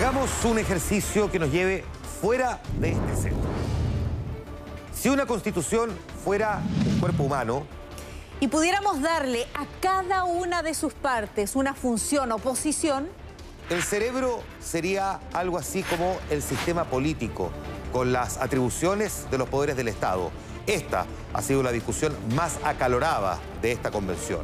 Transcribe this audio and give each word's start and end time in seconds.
Hagamos 0.00 0.30
un 0.46 0.58
ejercicio 0.58 1.30
que 1.30 1.38
nos 1.38 1.52
lleve 1.52 1.84
fuera 2.22 2.58
de 2.78 2.92
este 2.92 3.16
centro. 3.16 3.50
Si 4.94 5.10
una 5.10 5.26
constitución 5.26 5.90
fuera 6.24 6.62
un 6.86 7.00
cuerpo 7.00 7.24
humano, 7.24 7.66
y 8.40 8.48
pudiéramos 8.48 9.02
darle 9.02 9.46
a 9.52 9.66
cada 9.82 10.24
una 10.24 10.62
de 10.62 10.72
sus 10.72 10.94
partes 10.94 11.54
una 11.54 11.74
función 11.74 12.32
o 12.32 12.38
posición, 12.38 13.10
el 13.68 13.82
cerebro 13.82 14.42
sería 14.58 15.20
algo 15.34 15.58
así 15.58 15.82
como 15.82 16.16
el 16.30 16.40
sistema 16.40 16.84
político, 16.84 17.50
con 17.92 18.10
las 18.10 18.38
atribuciones 18.38 19.26
de 19.30 19.36
los 19.36 19.50
poderes 19.50 19.76
del 19.76 19.88
Estado. 19.88 20.30
Esta 20.66 21.06
ha 21.32 21.42
sido 21.42 21.62
la 21.62 21.72
discusión 21.72 22.14
más 22.34 22.58
acalorada 22.64 23.38
de 23.62 23.72
esta 23.72 23.90
convención. 23.90 24.40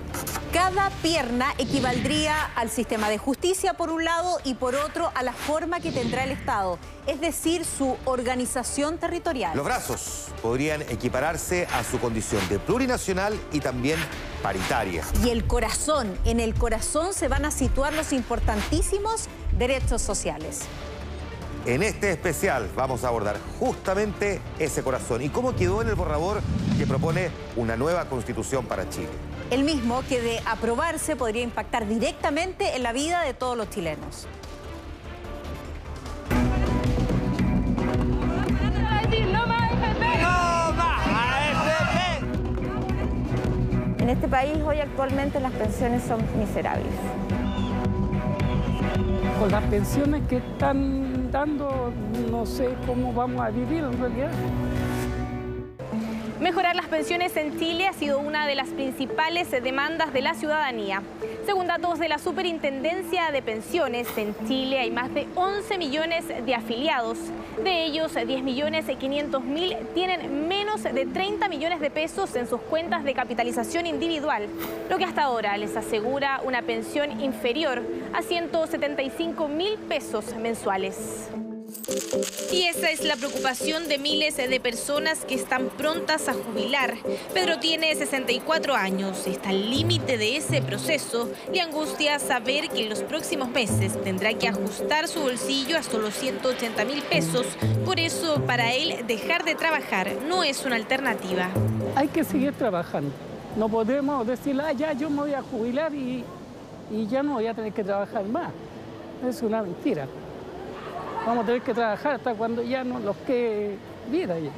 Cada 0.53 0.91
pierna 1.03 1.55
equivaldría 1.59 2.51
al 2.55 2.71
sistema 2.71 3.09
de 3.09 3.19
justicia 3.19 3.75
por 3.75 3.91
un 3.91 4.05
lado 4.05 4.39
y 4.45 4.55
por 4.55 4.75
otro 4.75 5.11
a 5.15 5.23
la 5.23 5.33
forma 5.33 5.81
que 5.81 5.93
tendrá 5.93 6.25
el 6.25 6.31
Estado, 6.31 6.79
es 7.07 7.21
decir, 7.21 7.65
su 7.65 7.97
organización 8.05 8.99
territorial. 8.99 9.57
Los 9.57 9.65
brazos 9.65 10.29
podrían 10.43 10.83
equipararse 10.83 11.67
a 11.73 11.85
su 11.85 11.99
condición 11.99 12.47
de 12.49 12.59
plurinacional 12.59 13.39
y 13.53 13.61
también 13.61 13.99
paritaria. 14.43 15.05
Y 15.25 15.31
el 15.31 15.47
corazón, 15.47 16.17
en 16.25 16.41
el 16.41 16.55
corazón 16.55 17.13
se 17.13 17.29
van 17.29 17.45
a 17.45 17.51
situar 17.51 17.93
los 17.93 18.13
importantísimos 18.13 19.27
derechos 19.59 20.03
sociales. 20.03 20.61
En 21.67 21.83
este 21.83 22.13
especial 22.13 22.71
vamos 22.77 23.03
a 23.03 23.09
abordar 23.09 23.39
justamente 23.59 24.41
ese 24.61 24.85
corazón 24.85 25.21
y 25.23 25.31
cómo 25.31 25.57
quedó 25.57 25.83
en 25.83 25.89
el 25.89 25.97
borrador 25.97 26.41
que 26.79 26.87
propone 26.87 27.31
una 27.57 27.77
nueva 27.77 28.05
constitución 28.05 28.67
para 28.67 28.89
Chile. 28.89 29.09
El 29.51 29.65
mismo 29.65 30.05
que 30.09 30.21
de 30.21 30.41
aprobarse 30.47 31.17
podría 31.17 31.43
impactar 31.43 31.89
directamente 31.89 32.77
en 32.77 32.85
la 32.85 32.93
vida 32.93 33.23
de 33.23 33.35
todos 33.35 33.57
los 33.57 33.69
chilenos. 33.69 34.29
En 43.99 44.09
este 44.09 44.29
país 44.29 44.57
hoy 44.65 44.79
actualmente 44.79 45.41
las 45.41 45.51
pensiones 45.51 46.05
son 46.05 46.21
miserables. 46.39 46.95
Con 49.41 49.51
las 49.51 49.65
pensiones 49.65 50.23
que 50.29 50.37
están 50.37 51.06
no 51.45 52.47
sé 52.47 52.75
cómo 52.87 53.13
vamos 53.13 53.43
a 53.43 53.51
vivir 53.51 53.85
en 53.85 53.99
realidad. 53.99 54.31
Mejorar 56.41 56.77
las 56.77 56.87
pensiones 56.87 57.35
en 57.39 57.59
Chile 57.59 57.87
ha 57.87 57.95
sido 57.95 58.19
una 58.19 58.47
de 58.47 58.55
las 58.55 58.69
principales 58.69 59.51
demandas 59.51 60.13
de 60.13 60.21
la 60.21 60.35
ciudadanía. 60.35 61.03
Según 61.47 61.67
datos 61.67 61.99
de 61.99 62.11
la 62.11 62.19
Superintendencia 62.19 63.31
de 63.33 63.41
Pensiones, 63.41 64.07
en 64.19 64.35
Chile 64.47 64.79
hay 64.79 64.91
más 64.91 65.15
de 65.15 65.27
11 65.35 65.79
millones 65.79 66.27
de 66.29 66.55
afiliados. 66.55 67.17
De 67.65 67.85
ellos, 67.85 68.13
10 68.15 68.43
millones 68.43 68.85
500 68.85 69.45
mil 69.45 69.77
tienen 69.95 70.47
menos 70.47 70.83
de 70.83 71.07
30 71.07 71.49
millones 71.49 71.81
de 71.81 71.91
pesos 71.91 72.37
en 72.37 72.47
sus 72.47 72.61
cuentas 72.61 73.05
de 73.05 73.15
capitalización 73.15 73.87
individual, 73.87 74.47
lo 74.91 74.99
que 74.99 75.05
hasta 75.05 75.23
ahora 75.23 75.57
les 75.57 75.75
asegura 75.75 76.43
una 76.45 76.61
pensión 76.61 77.19
inferior 77.19 77.83
a 78.13 78.21
175 78.21 79.49
mil 79.49 79.79
pesos 79.79 80.35
mensuales. 80.37 81.31
Y 82.51 82.63
esa 82.63 82.91
es 82.91 83.05
la 83.05 83.15
preocupación 83.15 83.87
de 83.87 83.99
miles 83.99 84.37
de 84.37 84.61
personas 84.61 85.25
que 85.25 85.37
están 85.37 85.69
prontas 85.69 86.29
a 86.29 86.33
jubilar. 86.33 86.95
Pedro 87.33 87.61
tiene 87.61 87.95
64 87.95 88.75
años, 88.75 89.27
está 89.29 89.51
al 89.51 89.71
límite 89.71 90.19
de 90.19 90.37
ese 90.37 90.63
proceso. 90.63 91.31
Le 91.53 91.61
angustia 91.61 92.19
saber 92.19 92.71
que 92.71 92.83
en 92.83 92.89
los 92.89 93.03
próximos 93.03 93.51
meses 93.51 94.03
tendrá 94.03 94.35
que 94.35 94.49
ajustar 94.49 95.07
su 95.07 95.21
bolsillo 95.21 95.79
a 95.79 95.85
solo 95.85 96.11
180 96.11 96.85
mil 96.85 97.03
pesos. 97.03 97.47
Por 97.85 98.01
eso, 98.01 98.43
para 98.47 98.75
él, 98.75 99.07
dejar 99.07 99.45
de 99.45 99.55
trabajar 99.55 100.11
no 100.29 100.43
es 100.43 100.65
una 100.65 100.75
alternativa. 100.75 101.51
Hay 101.95 102.09
que 102.09 102.25
seguir 102.25 102.53
trabajando. 102.55 103.13
No 103.57 103.69
podemos 103.69 104.27
decir, 104.27 104.61
ah, 104.61 104.73
ya 104.73 104.93
yo 104.93 105.09
me 105.09 105.19
voy 105.19 105.35
a 105.35 105.43
jubilar 105.43 105.95
y, 105.95 106.25
y 106.91 107.07
ya 107.07 107.23
no 107.23 107.35
voy 107.35 107.47
a 107.47 107.55
tener 107.55 107.73
que 107.73 107.85
trabajar 107.85 108.25
más. 108.25 108.51
Es 109.27 109.41
una 109.41 109.63
mentira 109.63 110.09
vamos 111.27 111.43
a 111.43 111.47
tener 111.47 111.63
que 111.63 111.75
trabajar 111.75 112.15
hasta 112.15 112.35
cuando 112.35 112.63
ya 112.63 112.85
no 112.85 113.01
los 113.01 113.17
quede 113.27 113.77
vida. 114.11 114.39
Ya. 114.39 114.51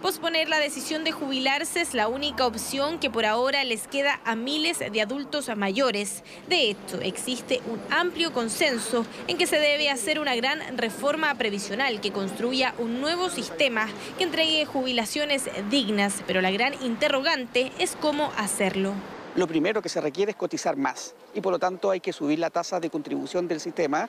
Posponer 0.00 0.48
la 0.48 0.58
decisión 0.58 1.04
de 1.04 1.12
jubilarse 1.12 1.80
es 1.80 1.94
la 1.94 2.08
única 2.08 2.44
opción 2.44 2.98
que 2.98 3.08
por 3.08 3.24
ahora 3.24 3.62
les 3.62 3.86
queda 3.86 4.20
a 4.24 4.34
miles 4.34 4.80
de 4.80 5.00
adultos 5.00 5.48
mayores. 5.56 6.24
De 6.48 6.70
hecho, 6.70 7.00
existe 7.00 7.60
un 7.70 7.80
amplio 7.88 8.32
consenso 8.32 9.06
en 9.28 9.38
que 9.38 9.46
se 9.46 9.60
debe 9.60 9.90
hacer 9.90 10.18
una 10.18 10.34
gran 10.34 10.76
reforma 10.76 11.32
previsional 11.36 12.00
que 12.00 12.10
construya 12.10 12.74
un 12.78 13.00
nuevo 13.00 13.30
sistema 13.30 13.86
que 14.18 14.24
entregue 14.24 14.64
jubilaciones 14.64 15.48
dignas, 15.70 16.24
pero 16.26 16.40
la 16.40 16.50
gran 16.50 16.74
interrogante 16.82 17.70
es 17.78 17.94
cómo 17.94 18.32
hacerlo. 18.36 18.94
Lo 19.36 19.46
primero 19.46 19.82
que 19.82 19.88
se 19.88 20.00
requiere 20.00 20.32
es 20.32 20.36
cotizar 20.36 20.76
más 20.76 21.14
y 21.32 21.40
por 21.40 21.52
lo 21.52 21.58
tanto 21.60 21.90
hay 21.90 22.00
que 22.00 22.12
subir 22.12 22.40
la 22.40 22.50
tasa 22.50 22.80
de 22.80 22.90
contribución 22.90 23.46
del 23.46 23.60
sistema 23.60 24.08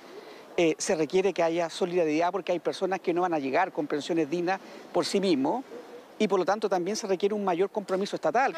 eh, 0.55 0.75
se 0.77 0.95
requiere 0.95 1.33
que 1.33 1.41
haya 1.41 1.69
solidaridad 1.69 2.31
porque 2.31 2.51
hay 2.51 2.59
personas 2.59 2.99
que 2.99 3.13
no 3.13 3.21
van 3.21 3.33
a 3.33 3.39
llegar 3.39 3.71
con 3.71 3.87
pensiones 3.87 4.29
dignas 4.29 4.59
por 4.91 5.05
sí 5.05 5.19
mismos 5.19 5.63
y 6.19 6.27
por 6.27 6.39
lo 6.39 6.45
tanto 6.45 6.69
también 6.69 6.95
se 6.95 7.07
requiere 7.07 7.33
un 7.33 7.43
mayor 7.43 7.69
compromiso 7.69 8.15
estatal. 8.15 8.53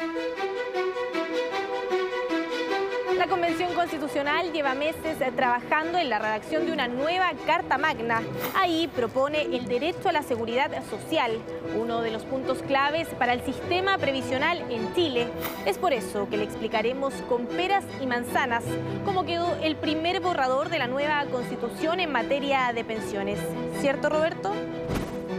La 3.26 3.30
Convención 3.30 3.74
Constitucional 3.74 4.52
lleva 4.52 4.74
meses 4.74 5.18
trabajando 5.34 5.98
en 5.98 6.08
la 6.08 6.20
redacción 6.20 6.64
de 6.64 6.70
una 6.70 6.86
nueva 6.86 7.32
Carta 7.44 7.76
Magna. 7.76 8.22
Ahí 8.54 8.86
propone 8.86 9.42
el 9.42 9.66
derecho 9.66 10.08
a 10.08 10.12
la 10.12 10.22
seguridad 10.22 10.70
social, 10.88 11.32
uno 11.76 12.02
de 12.02 12.12
los 12.12 12.22
puntos 12.22 12.62
claves 12.62 13.08
para 13.18 13.32
el 13.32 13.44
sistema 13.44 13.98
previsional 13.98 14.64
en 14.70 14.94
Chile. 14.94 15.26
Es 15.66 15.76
por 15.76 15.92
eso 15.92 16.28
que 16.30 16.36
le 16.36 16.44
explicaremos 16.44 17.14
con 17.28 17.46
peras 17.46 17.84
y 18.00 18.06
manzanas 18.06 18.62
cómo 19.04 19.26
quedó 19.26 19.56
el 19.60 19.74
primer 19.74 20.20
borrador 20.20 20.68
de 20.68 20.78
la 20.78 20.86
nueva 20.86 21.24
Constitución 21.24 21.98
en 21.98 22.12
materia 22.12 22.72
de 22.72 22.84
pensiones. 22.84 23.40
¿Cierto, 23.80 24.08
Roberto? 24.08 24.52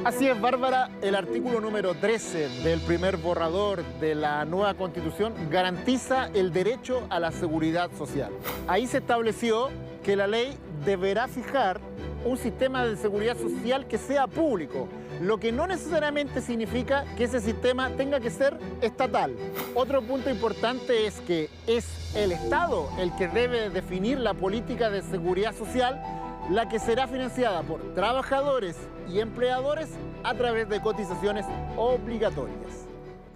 Así 0.07 0.25
es, 0.25 0.39
Bárbara, 0.39 0.89
el 1.01 1.15
artículo 1.15 1.59
número 1.59 1.93
13 1.93 2.63
del 2.63 2.79
primer 2.79 3.17
borrador 3.17 3.83
de 3.99 4.15
la 4.15 4.45
nueva 4.45 4.73
constitución 4.73 5.33
garantiza 5.51 6.29
el 6.33 6.53
derecho 6.53 7.05
a 7.09 7.19
la 7.19 7.33
seguridad 7.33 7.91
social. 7.97 8.31
Ahí 8.69 8.87
se 8.87 8.99
estableció 8.99 9.67
que 10.05 10.15
la 10.15 10.25
ley 10.25 10.57
deberá 10.85 11.27
fijar 11.27 11.81
un 12.23 12.37
sistema 12.37 12.85
de 12.85 12.95
seguridad 12.95 13.35
social 13.35 13.85
que 13.85 13.97
sea 13.97 14.27
público, 14.27 14.87
lo 15.19 15.39
que 15.39 15.51
no 15.51 15.67
necesariamente 15.67 16.39
significa 16.39 17.03
que 17.17 17.25
ese 17.25 17.41
sistema 17.41 17.89
tenga 17.97 18.21
que 18.21 18.29
ser 18.29 18.57
estatal. 18.79 19.35
Otro 19.75 20.01
punto 20.01 20.29
importante 20.29 21.05
es 21.05 21.19
que 21.19 21.49
es 21.67 22.15
el 22.15 22.31
Estado 22.31 22.89
el 22.97 23.13
que 23.17 23.27
debe 23.27 23.69
definir 23.69 24.21
la 24.21 24.33
política 24.33 24.89
de 24.89 25.01
seguridad 25.01 25.53
social 25.53 26.01
la 26.49 26.69
que 26.69 26.79
será 26.79 27.07
financiada 27.07 27.61
por 27.63 27.93
trabajadores 27.93 28.77
y 29.09 29.19
empleadores 29.19 29.89
a 30.23 30.33
través 30.33 30.69
de 30.69 30.81
cotizaciones 30.81 31.45
obligatorias. 31.75 32.87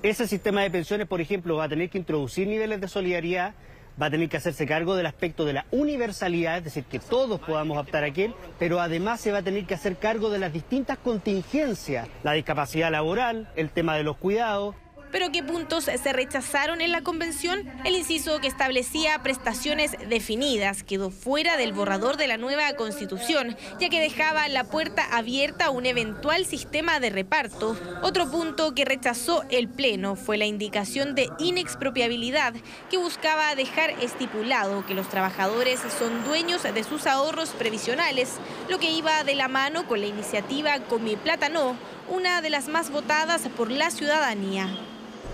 Ese 0.02 0.28
sistema 0.28 0.62
de 0.62 0.72
pensiones, 0.72 1.08
por 1.08 1.22
ejemplo, 1.22 1.58
va 1.58 1.66
a 1.66 1.70
tener 1.70 1.90
que 1.90 1.98
introducir 1.98 2.48
niveles 2.48 2.82
de 2.82 2.88
solidaridad, 2.88 3.54
va 4.02 4.08
a 4.08 4.10
tener 4.10 4.30
que 4.30 4.38
hacerse 4.38 4.66
cargo 4.66 4.96
del 4.96 5.06
aspecto 5.06 5.46
de 5.46 5.54
la 5.54 5.66
universalidad, 5.72 6.58
es 6.58 6.64
decir, 6.64 6.86
que 6.86 7.00
todos 7.00 7.40
podamos 7.40 7.78
optar 7.78 8.04
a 8.04 8.08
aquel, 8.08 8.34
pero 8.58 8.80
además 8.80 9.22
se 9.22 9.32
va 9.32 9.40
a 9.40 9.44
tener 9.44 9.66
que 9.66 9.76
hacer 9.76 9.98
cargo 9.98 10.30
de 10.30 10.40
las 10.40 10.54
distintas 10.54 10.98
contingencias, 10.98 12.08
la 12.24 12.34
discapacidad 12.34 12.92
laboral, 12.92 13.52
el 13.56 13.70
tema 13.70 13.96
de 13.96 14.04
los 14.04 14.18
cuidados, 14.18 14.76
¿Pero 15.12 15.30
qué 15.32 15.44
puntos 15.44 15.84
se 15.84 16.14
rechazaron 16.14 16.80
en 16.80 16.92
la 16.92 17.02
convención? 17.02 17.70
El 17.84 17.96
inciso 17.96 18.40
que 18.40 18.48
establecía 18.48 19.22
prestaciones 19.22 19.98
definidas 20.08 20.84
quedó 20.84 21.12
fuera 21.12 21.58
del 21.58 21.74
borrador 21.74 22.16
de 22.16 22.28
la 22.28 22.38
nueva 22.38 22.74
constitución, 22.76 23.58
ya 23.80 23.90
que 23.90 24.00
dejaba 24.00 24.48
la 24.48 24.64
puerta 24.64 25.04
abierta 25.12 25.66
a 25.66 25.70
un 25.70 25.86
eventual 25.86 26.46
sistema 26.46 27.02
de 27.02 27.10
reparto. 27.10 27.78
Otro 28.02 28.32
punto 28.32 28.74
que 28.74 28.86
rechazó 28.86 29.44
el 29.50 29.68
Pleno 29.68 30.16
fue 30.16 30.38
la 30.38 30.46
indicación 30.46 31.14
de 31.14 31.30
inexpropiabilidad, 31.40 32.54
que 32.90 32.98
buscaba 32.98 33.54
dejar 33.56 33.90
estipulado 34.02 34.86
que 34.86 34.94
los 34.94 35.10
trabajadores 35.10 35.82
son 36.00 36.24
dueños 36.24 36.64
de 36.64 36.84
sus 36.84 37.06
ahorros 37.06 37.50
previsionales, 37.50 38.38
lo 38.70 38.80
que 38.80 38.92
iba 38.92 39.24
de 39.26 39.36
la 39.36 39.50
mano 39.50 39.88
con 39.88 40.00
la 40.00 40.08
iniciativa 40.08 40.80
Con 40.88 41.04
mi 41.04 41.16
plata 41.16 41.50
no, 41.50 41.76
una 42.08 42.42
de 42.42 42.50
las 42.50 42.68
más 42.68 42.92
votadas 42.92 43.42
por 43.58 43.72
la 43.72 43.92
ciudadanía. 43.92 44.70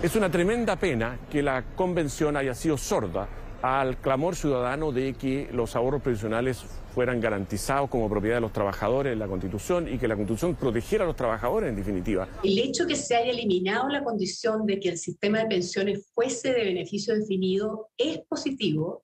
Es 0.03 0.15
una 0.15 0.29
tremenda 0.29 0.75
pena 0.75 1.19
que 1.31 1.41
la 1.41 1.63
convención 1.75 2.38
haya 2.38 2.53
sido 2.53 2.77
sorda 2.77 3.27
al 3.63 3.97
clamor 3.97 4.35
ciudadano 4.35 4.91
de 4.91 5.15
que 5.15 5.49
los 5.51 5.75
ahorros 5.75 6.03
previsionales 6.03 6.63
fueran 6.94 7.19
garantizados 7.19 7.89
como 7.89 8.07
propiedad 8.07 8.35
de 8.35 8.41
los 8.41 8.53
trabajadores 8.53 9.13
en 9.13 9.17
la 9.17 9.27
Constitución 9.27 9.91
y 9.91 9.97
que 9.97 10.07
la 10.07 10.15
Constitución 10.15 10.53
protegiera 10.53 11.03
a 11.03 11.07
los 11.07 11.15
trabajadores 11.15 11.69
en 11.69 11.75
definitiva. 11.75 12.27
El 12.44 12.59
hecho 12.59 12.85
que 12.85 12.95
se 12.95 13.15
haya 13.15 13.31
eliminado 13.31 13.89
la 13.89 14.03
condición 14.03 14.67
de 14.67 14.79
que 14.79 14.89
el 14.89 14.99
sistema 14.99 15.39
de 15.39 15.47
pensiones 15.47 16.11
fuese 16.13 16.53
de 16.53 16.63
beneficio 16.63 17.15
definido 17.15 17.89
es 17.97 18.19
positivo 18.29 19.03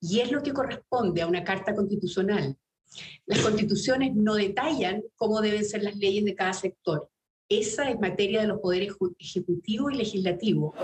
y 0.00 0.18
es 0.18 0.32
lo 0.32 0.42
que 0.42 0.52
corresponde 0.52 1.22
a 1.22 1.28
una 1.28 1.44
Carta 1.44 1.72
Constitucional 1.72 2.56
Las 3.26 3.40
constituciones 3.40 4.12
no 4.16 4.34
detallan 4.34 5.02
cómo 5.14 5.40
deben 5.40 5.64
ser 5.64 5.84
las 5.84 5.96
leyes 5.96 6.24
de 6.24 6.34
cada 6.34 6.52
sector. 6.52 7.11
Esa 7.52 7.90
es 7.90 8.00
materia 8.00 8.40
de 8.40 8.46
los 8.46 8.60
poderes 8.60 8.94
ejecutivo 9.18 9.90
y 9.90 9.96
legislativo. 9.96 10.74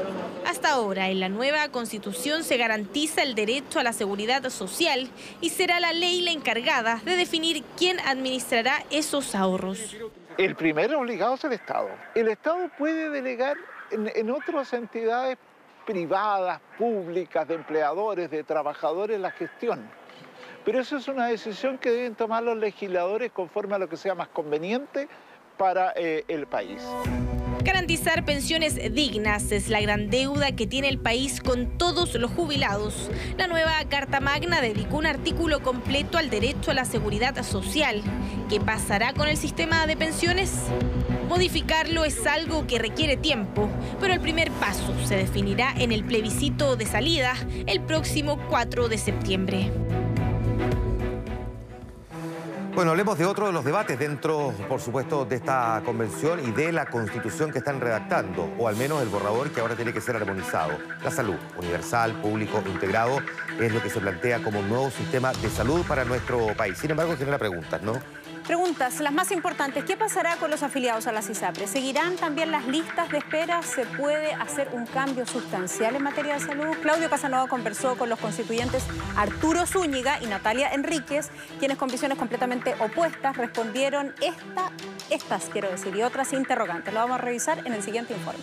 Hasta 0.47 0.73
ahora, 0.73 1.09
en 1.09 1.19
la 1.19 1.31
nueva 1.31 1.71
constitución 1.71 2.45
se 2.45 2.59
garantiza 2.59 3.23
el 3.23 3.35
derecho 3.35 3.81
a 3.81 3.83
la 3.83 3.95
seguridad 3.95 4.47
social 4.51 5.09
y 5.41 5.49
será 5.49 5.81
la 5.81 5.95
ley 5.95 6.21
la 6.21 6.33
encargada 6.33 7.01
de 7.07 7.17
definir 7.17 7.65
quién 7.79 7.99
administrará 8.01 8.85
esos 8.91 9.35
ahorros. 9.35 9.97
El 10.37 10.57
primer 10.57 10.95
obligado 10.95 11.37
es 11.37 11.45
el 11.45 11.55
Estado. 11.55 11.89
El 12.15 12.29
Estado 12.29 12.71
puede 12.77 13.09
delegar 13.09 13.57
en, 13.91 14.13
en 14.15 14.31
otras 14.31 14.71
entidades 14.75 15.39
privadas, 15.87 16.61
públicas, 16.77 17.49
de 17.49 17.55
empleadores, 17.55 18.31
de 18.31 18.45
trabajadores 18.45 19.19
la 19.19 19.31
gestión. 19.31 19.89
Pero 20.67 20.81
eso 20.81 20.99
es 20.99 21.09
una 21.09 21.29
decisión 21.29 21.79
que 21.79 21.91
deben 21.91 22.15
tomar 22.15 22.43
los 22.43 22.59
legisladores 22.59 23.33
conforme 23.33 23.77
a 23.77 23.79
lo 23.79 23.89
que 23.89 23.97
sea 23.97 24.15
más 24.15 24.29
conveniente 24.29 25.09
para 25.59 25.93
eh, 25.97 26.25
el 26.29 26.47
país. 26.47 26.81
Garantizar 27.65 28.25
pensiones 28.25 28.77
dignas 28.95 29.51
es 29.53 29.69
la 29.69 29.81
gran 29.81 30.09
deuda 30.09 30.53
que 30.53 30.67
tiene 30.67 30.89
el 30.89 30.99
país 30.99 31.41
con 31.41 31.77
todos 31.77 32.15
los 32.15 32.31
jubilados. 32.31 33.11
La 33.37 33.47
nueva 33.49 33.73
Carta 33.91 34.21
Magna 34.21 34.61
dedicó 34.61 34.97
un 34.97 35.07
artículo 35.07 35.61
completo 35.61 36.17
al 36.17 36.31
derecho 36.31 36.71
a 36.71 36.75
la 36.75 36.85
seguridad 36.85 37.43
social. 37.45 38.01
¿Qué 38.49 38.61
pasará 38.61 39.13
con 39.13 39.29
el 39.29 39.37
sistema 39.37 39.87
de 39.87 39.97
pensiones? 39.97 40.53
Modificarlo 41.29 42.05
es 42.07 42.27
algo 42.27 42.67
que 42.67 42.79
requiere 42.79 43.17
tiempo, 43.17 43.69
pero 44.01 44.15
el 44.15 44.21
primer 44.21 44.51
paso 44.53 44.95
se 45.05 45.17
definirá 45.17 45.75
en 45.77 45.93
el 45.93 46.05
plebiscito 46.05 46.77
de 46.77 46.87
salida 46.87 47.35
el 47.67 47.81
próximo 47.81 48.39
4 48.49 48.89
de 48.89 48.97
septiembre. 48.97 49.71
Bueno, 52.79 52.93
hablemos 52.93 53.19
de 53.19 53.25
otro 53.25 53.47
de 53.49 53.53
los 53.53 53.65
debates 53.65 53.99
dentro, 53.99 54.55
por 54.69 54.81
supuesto, 54.81 55.25
de 55.25 55.35
esta 55.35 55.83
convención 55.85 56.39
y 56.39 56.53
de 56.53 56.71
la 56.71 56.87
constitución 56.87 57.51
que 57.51 57.59
están 57.59 57.81
redactando, 57.81 58.55
o 58.57 58.69
al 58.69 58.77
menos 58.77 59.03
el 59.03 59.09
borrador 59.09 59.51
que 59.51 59.61
ahora 59.61 59.75
tiene 59.75 59.93
que 59.93 60.01
ser 60.01 60.15
armonizado. 60.15 60.79
La 61.03 61.11
salud, 61.11 61.35
universal, 61.57 62.13
público, 62.23 62.63
integrado, 62.67 63.19
es 63.59 63.75
lo 63.75 63.83
que 63.83 63.91
se 63.91 63.99
plantea 63.99 64.45
como 64.45 64.61
un 64.61 64.69
nuevo 64.69 64.93
sistema 64.93 65.33
de 65.33 65.51
salud 65.51 65.85
para 65.89 66.05
nuestro 66.05 66.55
país. 66.57 66.79
Sin 66.79 66.93
embargo, 66.93 67.17
genera 67.19 67.37
preguntas, 67.37 67.83
¿no? 67.83 67.95
Preguntas, 68.49 68.99
las 69.01 69.13
más 69.13 69.31
importantes. 69.31 69.85
¿Qué 69.85 69.95
pasará 69.95 70.37
con 70.37 70.51
los 70.51 70.63
afiliados 70.63 71.07
a 71.07 71.13
la 71.13 71.21
CISAPRE? 71.21 71.67
¿Seguirán 71.67 72.17
también 72.17 72.51
las 72.51 72.67
listas 72.67 73.11
de 73.11 73.19
espera? 73.19 73.61
¿Se 73.63 73.85
puede 73.85 74.33
hacer 74.33 74.71
un 74.73 74.87
cambio 74.87 75.27
sustancial 75.27 75.97
en 75.97 76.03
materia 76.03 76.33
de 76.33 76.41
salud? 76.41 76.75
Claudio 76.81 77.11
Casanova 77.11 77.47
conversó 77.47 77.99
con 77.99 78.09
los 78.09 78.19
constituyentes 78.19 78.85
Arturo 79.19 79.67
Zúñiga 79.67 80.19
y 80.23 80.29
Natalia 80.29 80.71
Enríquez, 80.71 81.29
quienes 81.59 81.77
con 81.77 81.91
visiones 81.91 82.17
completamente 82.17 82.75
opuestas 82.81 83.37
respondieron 83.37 84.15
esta, 84.23 84.73
estas, 85.11 85.51
quiero 85.51 85.71
decir, 85.71 85.95
y 85.95 86.01
otras 86.03 86.33
interrogantes. 86.33 86.95
Lo 86.95 87.01
vamos 87.01 87.19
a 87.19 87.21
revisar 87.21 87.67
en 87.67 87.75
el 87.75 87.83
siguiente 87.83 88.15
informe. 88.15 88.41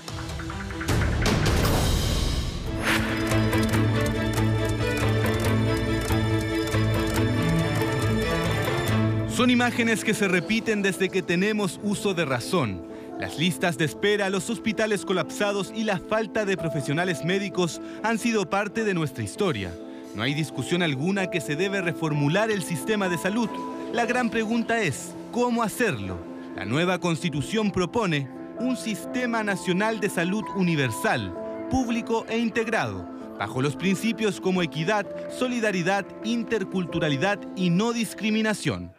Son 9.35 9.49
imágenes 9.49 10.05
que 10.05 10.13
se 10.13 10.29
repiten 10.29 10.81
desde 10.81 11.09
que 11.09 11.21
tenemos 11.21 11.77
uso 11.83 12.13
de 12.13 12.23
razón. 12.23 12.81
Las 13.19 13.37
listas 13.37 13.77
de 13.77 13.83
espera, 13.83 14.29
los 14.29 14.49
hospitales 14.49 15.03
colapsados 15.03 15.73
y 15.75 15.83
la 15.83 15.99
falta 15.99 16.45
de 16.45 16.55
profesionales 16.55 17.25
médicos 17.25 17.81
han 18.01 18.17
sido 18.17 18.49
parte 18.49 18.85
de 18.85 18.93
nuestra 18.93 19.25
historia. 19.25 19.73
No 20.15 20.23
hay 20.23 20.33
discusión 20.33 20.81
alguna 20.81 21.29
que 21.29 21.41
se 21.41 21.57
debe 21.57 21.81
reformular 21.81 22.49
el 22.49 22.63
sistema 22.63 23.09
de 23.09 23.17
salud. 23.17 23.49
La 23.91 24.05
gran 24.05 24.29
pregunta 24.29 24.81
es, 24.81 25.13
¿cómo 25.33 25.63
hacerlo? 25.63 26.17
La 26.55 26.63
nueva 26.63 26.99
constitución 26.99 27.71
propone 27.71 28.29
un 28.61 28.77
sistema 28.77 29.43
nacional 29.43 29.99
de 29.99 30.09
salud 30.09 30.45
universal, 30.55 31.67
público 31.69 32.25
e 32.29 32.37
integrado, 32.37 33.05
bajo 33.37 33.61
los 33.61 33.75
principios 33.75 34.39
como 34.39 34.61
equidad, 34.61 35.05
solidaridad, 35.29 36.05
interculturalidad 36.23 37.37
y 37.57 37.69
no 37.69 37.91
discriminación. 37.91 38.94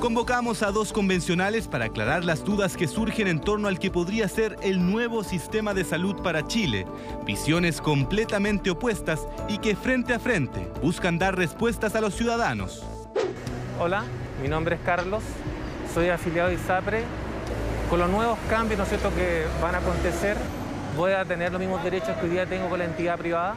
Convocamos 0.00 0.62
a 0.62 0.72
dos 0.72 0.92
convencionales 0.92 1.68
para 1.68 1.86
aclarar 1.86 2.22
las 2.22 2.44
dudas 2.44 2.76
que 2.76 2.86
surgen 2.86 3.28
en 3.28 3.40
torno 3.40 3.66
al 3.66 3.78
que 3.78 3.90
podría 3.90 4.28
ser 4.28 4.56
el 4.62 4.84
nuevo 4.84 5.24
sistema 5.24 5.72
de 5.72 5.84
salud 5.84 6.22
para 6.22 6.46
Chile, 6.46 6.86
visiones 7.24 7.80
completamente 7.80 8.70
opuestas 8.70 9.26
y 9.48 9.56
que 9.56 9.74
frente 9.74 10.12
a 10.12 10.18
frente 10.18 10.70
buscan 10.82 11.18
dar 11.18 11.34
respuestas 11.34 11.94
a 11.94 12.02
los 12.02 12.14
ciudadanos. 12.14 12.84
Hola, 13.80 14.04
mi 14.42 14.48
nombre 14.48 14.76
es 14.76 14.82
Carlos, 14.82 15.22
soy 15.94 16.10
afiliado 16.10 16.50
de 16.50 16.56
ISAPRE. 16.56 17.02
Con 17.88 17.98
los 17.98 18.10
nuevos 18.10 18.38
cambios 18.50 18.78
¿no 18.78 18.84
cierto? 18.84 19.10
que 19.14 19.44
van 19.62 19.76
a 19.76 19.78
acontecer, 19.78 20.36
voy 20.94 21.12
a 21.12 21.24
tener 21.24 21.52
los 21.52 21.60
mismos 21.60 21.82
derechos 21.82 22.16
que 22.18 22.26
hoy 22.26 22.32
día 22.32 22.44
tengo 22.44 22.68
con 22.68 22.80
la 22.80 22.84
entidad 22.84 23.16
privada 23.16 23.56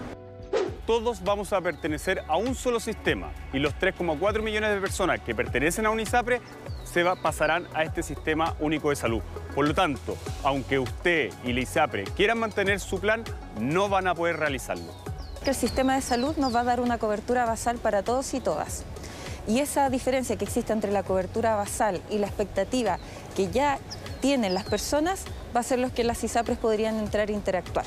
todos 0.89 1.23
vamos 1.23 1.53
a 1.53 1.61
pertenecer 1.61 2.23
a 2.27 2.37
un 2.37 2.55
solo 2.55 2.79
sistema 2.79 3.31
y 3.53 3.59
los 3.59 3.75
3,4 3.75 4.41
millones 4.41 4.71
de 4.71 4.81
personas 4.81 5.19
que 5.19 5.35
pertenecen 5.35 5.85
a 5.85 5.91
UNISAPRE 5.91 6.41
se 6.83 7.05
pasarán 7.21 7.67
a 7.75 7.83
este 7.83 8.01
sistema 8.01 8.55
único 8.59 8.89
de 8.89 8.95
salud. 8.95 9.21
Por 9.53 9.67
lo 9.67 9.75
tanto, 9.75 10.17
aunque 10.43 10.79
usted 10.79 11.31
y 11.43 11.53
la 11.53 11.59
ISAPRE 11.59 12.05
quieran 12.05 12.39
mantener 12.39 12.79
su 12.79 12.99
plan, 12.99 13.23
no 13.59 13.87
van 13.87 14.07
a 14.07 14.15
poder 14.15 14.37
realizarlo. 14.37 14.91
El 15.45 15.53
sistema 15.53 15.93
de 15.93 16.01
salud 16.01 16.35
nos 16.37 16.55
va 16.55 16.61
a 16.61 16.63
dar 16.63 16.79
una 16.79 16.97
cobertura 16.97 17.45
basal 17.45 17.77
para 17.77 18.01
todos 18.01 18.33
y 18.33 18.39
todas. 18.39 18.83
Y 19.47 19.59
esa 19.59 19.91
diferencia 19.91 20.37
que 20.37 20.45
existe 20.45 20.73
entre 20.73 20.91
la 20.91 21.03
cobertura 21.03 21.55
basal 21.55 22.01
y 22.09 22.17
la 22.17 22.25
expectativa 22.25 22.97
que 23.35 23.51
ya 23.51 23.77
tienen 24.21 24.55
las 24.55 24.63
personas 24.63 25.25
va 25.55 25.59
a 25.59 25.63
ser 25.63 25.77
los 25.77 25.91
que 25.91 26.03
las 26.03 26.23
ISAPRES 26.23 26.57
podrían 26.57 26.97
entrar 26.97 27.29
e 27.29 27.33
interactuar. 27.33 27.85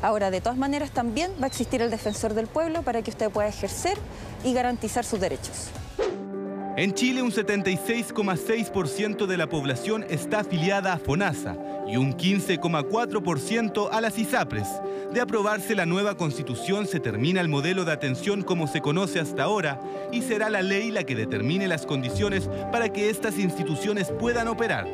Ahora, 0.00 0.30
de 0.30 0.40
todas 0.40 0.58
maneras, 0.58 0.90
también 0.90 1.32
va 1.40 1.44
a 1.44 1.48
existir 1.48 1.82
el 1.82 1.90
defensor 1.90 2.34
del 2.34 2.46
pueblo 2.46 2.82
para 2.82 3.02
que 3.02 3.10
usted 3.10 3.30
pueda 3.30 3.48
ejercer 3.48 3.98
y 4.44 4.52
garantizar 4.52 5.04
sus 5.04 5.20
derechos. 5.20 5.70
En 6.76 6.94
Chile, 6.94 7.22
un 7.22 7.32
76,6% 7.32 9.26
de 9.26 9.36
la 9.36 9.48
población 9.48 10.06
está 10.08 10.40
afiliada 10.40 10.92
a 10.92 10.98
FONASA 10.98 11.56
y 11.88 11.96
un 11.96 12.16
15,4% 12.16 13.88
a 13.90 14.00
las 14.00 14.16
ISAPRES. 14.16 14.68
De 15.12 15.20
aprobarse 15.20 15.74
la 15.74 15.86
nueva 15.86 16.16
constitución, 16.16 16.86
se 16.86 17.00
termina 17.00 17.40
el 17.40 17.48
modelo 17.48 17.84
de 17.84 17.90
atención 17.90 18.42
como 18.42 18.68
se 18.68 18.80
conoce 18.80 19.18
hasta 19.18 19.42
ahora 19.42 19.80
y 20.12 20.22
será 20.22 20.50
la 20.50 20.62
ley 20.62 20.92
la 20.92 21.02
que 21.02 21.16
determine 21.16 21.66
las 21.66 21.84
condiciones 21.84 22.48
para 22.70 22.92
que 22.92 23.10
estas 23.10 23.38
instituciones 23.38 24.12
puedan 24.12 24.46
operar. 24.46 24.86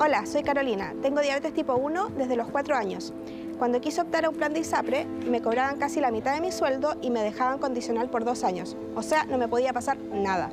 Hola, 0.00 0.26
soy 0.26 0.44
Carolina. 0.44 0.94
Tengo 1.02 1.20
diabetes 1.20 1.52
tipo 1.52 1.74
1 1.74 2.10
desde 2.10 2.36
los 2.36 2.48
4 2.50 2.76
años. 2.76 3.12
Cuando 3.58 3.80
quise 3.80 4.00
optar 4.00 4.24
a 4.24 4.28
un 4.28 4.36
plan 4.36 4.52
de 4.52 4.60
ISAPRE, 4.60 5.04
me 5.04 5.42
cobraban 5.42 5.76
casi 5.76 6.00
la 6.00 6.12
mitad 6.12 6.34
de 6.34 6.40
mi 6.40 6.52
sueldo 6.52 6.96
y 7.02 7.10
me 7.10 7.20
dejaban 7.20 7.58
condicional 7.58 8.08
por 8.08 8.24
dos 8.24 8.44
años. 8.44 8.76
O 8.94 9.02
sea, 9.02 9.24
no 9.24 9.38
me 9.38 9.48
podía 9.48 9.72
pasar 9.72 9.98
nada. 9.98 10.50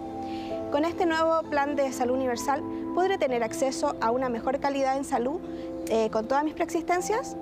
Con 0.71 0.83
este 0.83 1.05
nuevo 1.05 1.43
plan 1.47 1.75
de 1.75 1.91
salud 1.93 2.15
universal, 2.15 2.63
¿podré 2.95 3.19
tener 3.19 3.43
acceso 3.43 3.95
a 4.01 4.09
una 4.09 4.29
mejor 4.29 4.59
calidad 4.59 4.97
en 4.97 5.05
salud 5.05 5.39
eh, 5.89 6.09
con 6.09 6.27
todas 6.27 6.43
mis 6.43 6.55
preexistencias? 6.55 7.37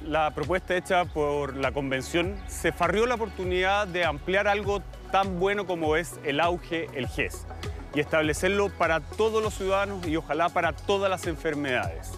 La 0.00 0.32
propuesta 0.32 0.76
hecha 0.76 1.06
por 1.06 1.56
la 1.56 1.72
convención 1.72 2.36
se 2.46 2.70
farrió 2.70 3.04
la 3.06 3.16
oportunidad 3.16 3.88
de 3.88 4.04
ampliar 4.04 4.46
algo 4.46 4.80
tan 5.10 5.40
bueno 5.40 5.66
como 5.66 5.96
es 5.96 6.20
el 6.22 6.38
auge, 6.38 6.86
el 6.94 7.08
GES 7.08 7.46
y 7.94 8.00
establecerlo 8.00 8.70
para 8.70 9.00
todos 9.00 9.42
los 9.42 9.54
ciudadanos 9.54 10.06
y 10.06 10.16
ojalá 10.16 10.48
para 10.48 10.72
todas 10.72 11.10
las 11.10 11.26
enfermedades. 11.26 12.10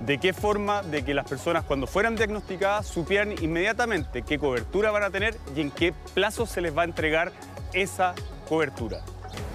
¿De 0.00 0.18
qué 0.18 0.32
forma? 0.32 0.82
De 0.82 1.04
que 1.04 1.14
las 1.14 1.26
personas 1.26 1.64
cuando 1.64 1.86
fueran 1.86 2.16
diagnosticadas 2.16 2.86
supieran 2.86 3.34
inmediatamente 3.42 4.22
qué 4.22 4.38
cobertura 4.38 4.90
van 4.90 5.02
a 5.02 5.10
tener 5.10 5.36
y 5.56 5.62
en 5.62 5.70
qué 5.70 5.94
plazo 6.14 6.46
se 6.46 6.60
les 6.60 6.76
va 6.76 6.82
a 6.82 6.84
entregar 6.84 7.32
esa 7.72 8.14
cobertura. 8.48 9.00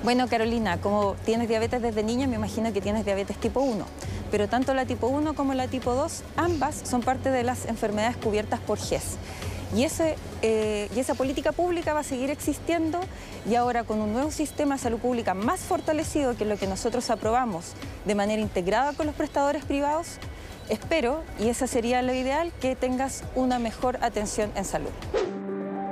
Bueno, 0.03 0.27
Carolina, 0.27 0.81
como 0.81 1.15
tienes 1.25 1.47
diabetes 1.47 1.81
desde 1.81 2.01
niña, 2.01 2.25
me 2.25 2.35
imagino 2.35 2.73
que 2.73 2.81
tienes 2.81 3.05
diabetes 3.05 3.37
tipo 3.37 3.61
1. 3.61 3.85
Pero 4.31 4.47
tanto 4.47 4.73
la 4.73 4.85
tipo 4.85 5.07
1 5.07 5.35
como 5.35 5.53
la 5.53 5.67
tipo 5.67 5.93
2, 5.93 6.23
ambas 6.37 6.81
son 6.85 7.01
parte 7.01 7.29
de 7.29 7.43
las 7.43 7.65
enfermedades 7.65 8.17
cubiertas 8.17 8.59
por 8.61 8.79
GES. 8.79 9.17
Y, 9.75 9.83
ese, 9.83 10.15
eh, 10.41 10.89
y 10.95 10.99
esa 10.99 11.13
política 11.13 11.51
pública 11.51 11.93
va 11.93 11.99
a 11.99 12.03
seguir 12.03 12.29
existiendo 12.31 12.99
y 13.49 13.55
ahora 13.55 13.83
con 13.83 13.99
un 13.99 14.13
nuevo 14.13 14.31
sistema 14.31 14.75
de 14.75 14.81
salud 14.81 14.99
pública 14.99 15.33
más 15.33 15.59
fortalecido 15.59 16.35
que 16.35 16.45
lo 16.45 16.57
que 16.57 16.67
nosotros 16.67 17.09
aprobamos 17.09 17.73
de 18.05 18.15
manera 18.15 18.41
integrada 18.41 18.93
con 18.93 19.05
los 19.05 19.15
prestadores 19.15 19.63
privados, 19.65 20.17
espero, 20.69 21.23
y 21.39 21.49
esa 21.49 21.67
sería 21.67 22.01
lo 22.01 22.13
ideal, 22.13 22.51
que 22.59 22.75
tengas 22.75 23.23
una 23.35 23.59
mejor 23.59 23.97
atención 24.01 24.51
en 24.55 24.65
salud. 24.65 24.89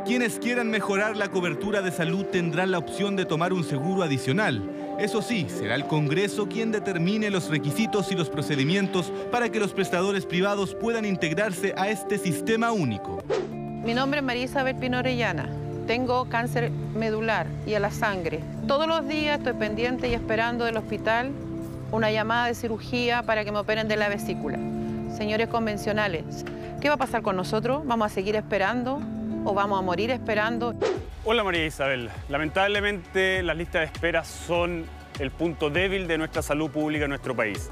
Quienes 0.05 0.39
quieran 0.39 0.71
mejorar 0.71 1.15
la 1.15 1.29
cobertura 1.29 1.83
de 1.83 1.91
salud 1.91 2.25
tendrán 2.25 2.71
la 2.71 2.79
opción 2.79 3.15
de 3.15 3.25
tomar 3.25 3.53
un 3.53 3.63
seguro 3.63 4.01
adicional. 4.01 4.95
Eso 4.97 5.21
sí, 5.21 5.45
será 5.47 5.75
el 5.75 5.85
Congreso 5.85 6.47
quien 6.49 6.71
determine 6.71 7.29
los 7.29 7.49
requisitos 7.49 8.11
y 8.11 8.15
los 8.15 8.29
procedimientos 8.29 9.13
para 9.31 9.49
que 9.49 9.59
los 9.59 9.71
prestadores 9.71 10.25
privados 10.25 10.73
puedan 10.73 11.05
integrarse 11.05 11.75
a 11.77 11.89
este 11.89 12.17
sistema 12.17 12.71
único. 12.71 13.23
Mi 13.83 13.93
nombre 13.93 14.19
es 14.19 14.25
María 14.25 14.43
Isabel 14.43 14.75
Pino 14.75 14.99
Orellana. 14.99 15.47
tengo 15.87 16.25
cáncer 16.25 16.69
medular 16.69 17.47
y 17.65 17.73
a 17.73 17.79
la 17.79 17.91
sangre. 17.91 18.41
Todos 18.67 18.87
los 18.87 19.07
días 19.07 19.39
estoy 19.39 19.53
pendiente 19.53 20.09
y 20.09 20.13
esperando 20.13 20.65
del 20.65 20.77
hospital 20.77 21.31
una 21.91 22.11
llamada 22.11 22.47
de 22.47 22.55
cirugía 22.55 23.23
para 23.23 23.45
que 23.45 23.51
me 23.51 23.59
operen 23.59 23.87
de 23.87 23.95
la 23.95 24.09
vesícula. 24.09 24.59
Señores 25.15 25.47
convencionales, 25.47 26.45
¿qué 26.81 26.89
va 26.89 26.95
a 26.95 26.97
pasar 26.97 27.21
con 27.21 27.37
nosotros? 27.37 27.81
¿Vamos 27.85 28.11
a 28.11 28.13
seguir 28.13 28.35
esperando 28.35 29.01
o 29.45 29.53
vamos 29.53 29.79
a 29.79 29.81
morir 29.81 30.11
esperando? 30.11 30.75
Hola 31.23 31.43
María 31.43 31.65
Isabel. 31.65 32.09
Lamentablemente 32.27 33.41
las 33.41 33.55
listas 33.57 33.81
de 33.81 33.85
espera 33.85 34.25
son 34.25 34.85
el 35.19 35.31
punto 35.31 35.69
débil 35.69 36.07
de 36.07 36.17
nuestra 36.17 36.41
salud 36.41 36.69
pública 36.69 37.05
en 37.05 37.09
nuestro 37.09 37.35
país. 37.35 37.71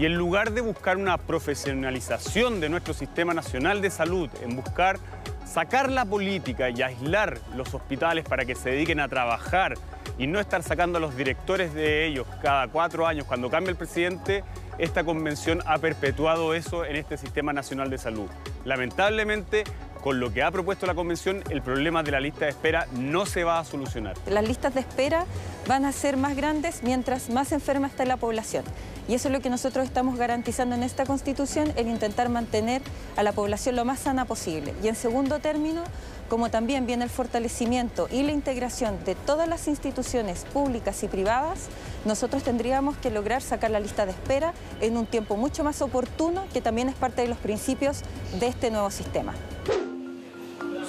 Y 0.00 0.06
en 0.06 0.14
lugar 0.14 0.52
de 0.52 0.62
buscar 0.62 0.96
una 0.96 1.18
profesionalización 1.18 2.58
de 2.58 2.70
nuestro 2.70 2.94
sistema 2.94 3.34
nacional 3.34 3.82
de 3.82 3.90
salud, 3.90 4.30
en 4.40 4.56
buscar 4.56 4.98
sacar 5.44 5.92
la 5.92 6.06
política 6.06 6.70
y 6.70 6.80
aislar 6.80 7.38
los 7.54 7.74
hospitales 7.74 8.24
para 8.24 8.46
que 8.46 8.54
se 8.54 8.70
dediquen 8.70 8.98
a 8.98 9.08
trabajar 9.08 9.74
y 10.16 10.26
no 10.26 10.40
estar 10.40 10.62
sacando 10.62 10.96
a 10.96 11.02
los 11.02 11.18
directores 11.18 11.74
de 11.74 12.06
ellos 12.06 12.26
cada 12.40 12.68
cuatro 12.68 13.06
años 13.06 13.26
cuando 13.26 13.50
cambia 13.50 13.72
el 13.72 13.76
presidente, 13.76 14.42
esta 14.78 15.04
convención 15.04 15.60
ha 15.66 15.76
perpetuado 15.76 16.54
eso 16.54 16.86
en 16.86 16.96
este 16.96 17.18
sistema 17.18 17.52
nacional 17.52 17.90
de 17.90 17.98
salud. 17.98 18.30
Lamentablemente, 18.64 19.64
con 20.00 20.18
lo 20.18 20.32
que 20.32 20.42
ha 20.42 20.50
propuesto 20.50 20.86
la 20.86 20.94
Convención, 20.94 21.42
el 21.50 21.60
problema 21.60 22.02
de 22.02 22.10
la 22.10 22.20
lista 22.20 22.46
de 22.46 22.52
espera 22.52 22.86
no 22.92 23.26
se 23.26 23.44
va 23.44 23.58
a 23.58 23.64
solucionar. 23.64 24.16
Las 24.26 24.48
listas 24.48 24.72
de 24.72 24.80
espera 24.80 25.26
van 25.68 25.84
a 25.84 25.92
ser 25.92 26.16
más 26.16 26.36
grandes 26.36 26.82
mientras 26.82 27.28
más 27.28 27.52
enferma 27.52 27.86
está 27.86 28.06
la 28.06 28.16
población. 28.16 28.64
Y 29.10 29.14
eso 29.14 29.26
es 29.26 29.32
lo 29.32 29.40
que 29.40 29.50
nosotros 29.50 29.84
estamos 29.84 30.16
garantizando 30.16 30.76
en 30.76 30.84
esta 30.84 31.04
Constitución, 31.04 31.72
el 31.74 31.88
intentar 31.88 32.28
mantener 32.28 32.80
a 33.16 33.24
la 33.24 33.32
población 33.32 33.74
lo 33.74 33.84
más 33.84 33.98
sana 33.98 34.24
posible. 34.24 34.72
Y 34.84 34.88
en 34.88 34.94
segundo 34.94 35.40
término, 35.40 35.82
como 36.28 36.48
también 36.48 36.86
viene 36.86 37.02
el 37.02 37.10
fortalecimiento 37.10 38.06
y 38.12 38.22
la 38.22 38.30
integración 38.30 39.04
de 39.04 39.16
todas 39.16 39.48
las 39.48 39.66
instituciones 39.66 40.46
públicas 40.52 41.02
y 41.02 41.08
privadas, 41.08 41.66
nosotros 42.04 42.44
tendríamos 42.44 42.96
que 42.98 43.10
lograr 43.10 43.42
sacar 43.42 43.72
la 43.72 43.80
lista 43.80 44.06
de 44.06 44.12
espera 44.12 44.54
en 44.80 44.96
un 44.96 45.06
tiempo 45.06 45.36
mucho 45.36 45.64
más 45.64 45.82
oportuno, 45.82 46.44
que 46.52 46.60
también 46.60 46.88
es 46.88 46.94
parte 46.94 47.22
de 47.22 47.28
los 47.28 47.38
principios 47.38 48.02
de 48.38 48.46
este 48.46 48.70
nuevo 48.70 48.92
sistema. 48.92 49.34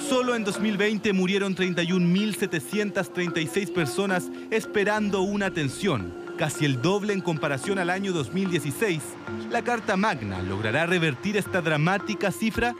Solo 0.08 0.36
en 0.36 0.44
2020 0.44 1.12
murieron 1.12 1.56
31.736 1.56 3.72
personas 3.72 4.30
esperando 4.52 5.22
una 5.22 5.46
atención, 5.46 6.21
casi 6.36 6.64
el 6.64 6.80
doble 6.80 7.12
en 7.12 7.20
comparación 7.20 7.78
al 7.78 7.90
año 7.90 8.12
2016. 8.12 9.02
La 9.50 9.62
Carta 9.62 9.96
Magna 9.96 10.42
logrará 10.42 10.86
revertir 10.86 11.36
esta 11.36 11.60
dramática 11.60 12.30
cifra. 12.30 12.74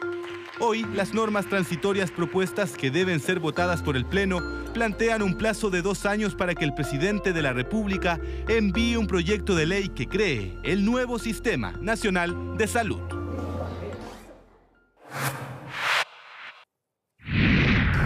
Hoy, 0.60 0.86
las 0.94 1.14
normas 1.14 1.46
transitorias 1.46 2.10
propuestas 2.10 2.72
que 2.72 2.90
deben 2.90 3.20
ser 3.20 3.40
votadas 3.40 3.82
por 3.82 3.96
el 3.96 4.06
Pleno 4.06 4.40
plantean 4.72 5.22
un 5.22 5.34
plazo 5.34 5.70
de 5.70 5.82
dos 5.82 6.06
años 6.06 6.34
para 6.34 6.54
que 6.54 6.64
el 6.64 6.74
presidente 6.74 7.32
de 7.32 7.42
la 7.42 7.52
República 7.52 8.20
envíe 8.48 8.96
un 8.96 9.06
proyecto 9.06 9.54
de 9.54 9.66
ley 9.66 9.88
que 9.88 10.06
cree 10.06 10.56
el 10.62 10.84
nuevo 10.84 11.18
Sistema 11.18 11.72
Nacional 11.80 12.56
de 12.56 12.66
Salud. 12.66 13.00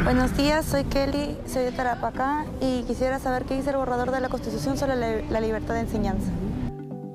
Buenos 0.07 0.37
días, 0.37 0.65
soy 0.65 0.85
Kelly, 0.85 1.37
soy 1.53 1.65
de 1.65 1.73
Tarapacá 1.73 2.47
y 2.61 2.85
quisiera 2.85 3.19
saber 3.19 3.43
qué 3.43 3.57
dice 3.57 3.71
el 3.71 3.77
borrador 3.77 4.13
de 4.13 4.21
la 4.21 4.29
Constitución 4.29 4.79
sobre 4.79 4.95
la, 4.95 5.21
la 5.29 5.41
libertad 5.41 5.75
de 5.75 5.81
enseñanza. 5.81 6.31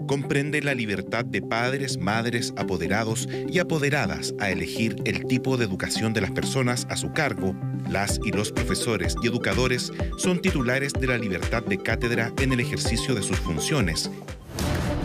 Comprende 0.08 0.62
la 0.62 0.74
libertad 0.74 1.24
de 1.24 1.42
padres, 1.42 1.98
madres, 1.98 2.54
apoderados 2.58 3.30
y 3.48 3.60
apoderadas 3.60 4.34
a 4.42 4.50
elegir 4.50 4.98
el 5.06 5.26
tipo 5.26 5.56
de 5.56 5.64
educación 5.64 6.12
de 6.12 6.20
las 6.20 6.32
personas 6.32 6.86
a 6.90 6.98
su 6.98 7.14
cargo. 7.14 7.56
Las 7.90 8.20
y 8.26 8.34
los 8.34 8.52
profesores 8.52 9.16
y 9.24 9.28
educadores 9.28 9.94
son 10.18 10.42
titulares 10.42 10.92
de 10.92 11.08
la 11.08 11.18
libertad 11.18 11.64
de 11.64 11.78
cátedra 11.78 12.34
en 12.42 12.52
el 12.52 12.60
ejercicio 12.60 13.16
de 13.16 13.24
sus 13.24 13.40
funciones 13.40 14.12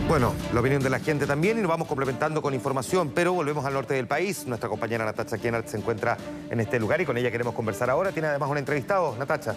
bueno, 0.07 0.33
la 0.53 0.61
opinión 0.61 0.81
de 0.81 0.89
la 0.89 0.99
gente 0.99 1.27
también 1.27 1.57
y 1.57 1.61
nos 1.61 1.69
vamos 1.69 1.87
complementando 1.87 2.41
con 2.41 2.53
información, 2.53 3.11
pero 3.13 3.33
volvemos 3.33 3.65
al 3.65 3.73
norte 3.73 3.93
del 3.93 4.07
país. 4.07 4.47
Nuestra 4.47 4.69
compañera 4.69 5.03
Natacha 5.03 5.37
Kienart 5.37 5.67
se 5.67 5.77
encuentra 5.77 6.17
en 6.49 6.59
este 6.61 6.79
lugar 6.79 7.01
y 7.01 7.05
con 7.05 7.17
ella 7.17 7.29
queremos 7.29 7.53
conversar 7.53 7.89
ahora. 7.89 8.11
Tiene 8.11 8.29
además 8.29 8.49
un 8.49 8.57
entrevistado, 8.57 9.15
Natacha. 9.17 9.53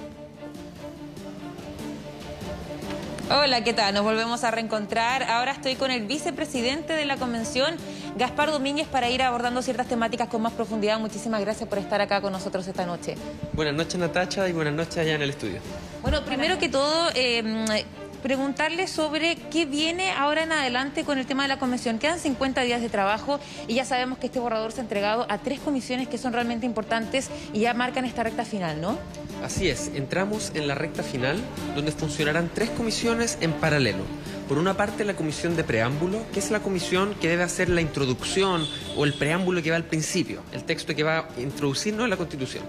Hola, 3.30 3.62
¿qué 3.62 3.72
tal? 3.72 3.94
Nos 3.94 4.02
volvemos 4.02 4.42
a 4.42 4.50
reencontrar. 4.50 5.22
Ahora 5.22 5.52
estoy 5.52 5.76
con 5.76 5.92
el 5.92 6.04
vicepresidente 6.06 6.94
de 6.94 7.04
la 7.04 7.16
convención, 7.16 7.76
Gaspar 8.16 8.50
Domínguez, 8.50 8.88
para 8.88 9.08
ir 9.08 9.22
abordando 9.22 9.62
ciertas 9.62 9.86
temáticas 9.86 10.26
con 10.28 10.42
más 10.42 10.52
profundidad. 10.52 10.98
Muchísimas 10.98 11.40
gracias 11.40 11.68
por 11.68 11.78
estar 11.78 12.00
acá 12.00 12.20
con 12.20 12.32
nosotros 12.32 12.66
esta 12.66 12.84
noche. 12.84 13.14
Buenas 13.52 13.74
noches, 13.74 14.00
Natacha, 14.00 14.48
y 14.48 14.52
buenas 14.52 14.74
noches 14.74 14.98
allá 14.98 15.14
en 15.14 15.22
el 15.22 15.30
estudio. 15.30 15.60
Bueno, 16.02 16.24
primero 16.24 16.58
que 16.58 16.68
todo, 16.68 17.10
eh, 17.14 17.84
preguntarle 18.20 18.86
sobre 18.86 19.36
qué 19.50 19.66
viene 19.66 20.12
ahora 20.12 20.42
en 20.42 20.52
adelante 20.52 21.04
con 21.04 21.18
el 21.18 21.26
tema 21.26 21.42
de 21.42 21.48
la 21.48 21.58
convención. 21.58 21.98
Quedan 21.98 22.18
50 22.18 22.62
días 22.62 22.80
de 22.80 22.88
trabajo 22.88 23.40
y 23.66 23.74
ya 23.74 23.84
sabemos 23.84 24.18
que 24.18 24.26
este 24.26 24.38
borrador 24.38 24.72
se 24.72 24.80
ha 24.80 24.82
entregado 24.82 25.26
a 25.28 25.38
tres 25.38 25.60
comisiones 25.60 26.08
que 26.08 26.18
son 26.18 26.32
realmente 26.32 26.66
importantes 26.66 27.30
y 27.52 27.60
ya 27.60 27.74
marcan 27.74 28.04
esta 28.04 28.22
recta 28.22 28.44
final, 28.44 28.80
¿no? 28.80 28.98
Así 29.42 29.68
es, 29.68 29.90
entramos 29.94 30.52
en 30.54 30.68
la 30.68 30.74
recta 30.74 31.02
final 31.02 31.38
donde 31.74 31.92
funcionarán 31.92 32.50
tres 32.52 32.70
comisiones 32.70 33.38
en 33.40 33.52
paralelo. 33.52 34.04
Por 34.48 34.58
una 34.58 34.76
parte, 34.76 35.04
la 35.04 35.14
comisión 35.14 35.56
de 35.56 35.64
preámbulo, 35.64 36.18
que 36.32 36.40
es 36.40 36.50
la 36.50 36.60
comisión 36.60 37.14
que 37.20 37.28
debe 37.28 37.44
hacer 37.44 37.68
la 37.68 37.80
introducción 37.80 38.66
o 38.96 39.04
el 39.04 39.14
preámbulo 39.14 39.62
que 39.62 39.70
va 39.70 39.76
al 39.76 39.84
principio, 39.84 40.42
el 40.52 40.64
texto 40.64 40.94
que 40.94 41.04
va 41.04 41.18
a 41.18 41.40
introducirnos 41.40 42.04
en 42.04 42.10
la 42.10 42.16
Constitución 42.16 42.64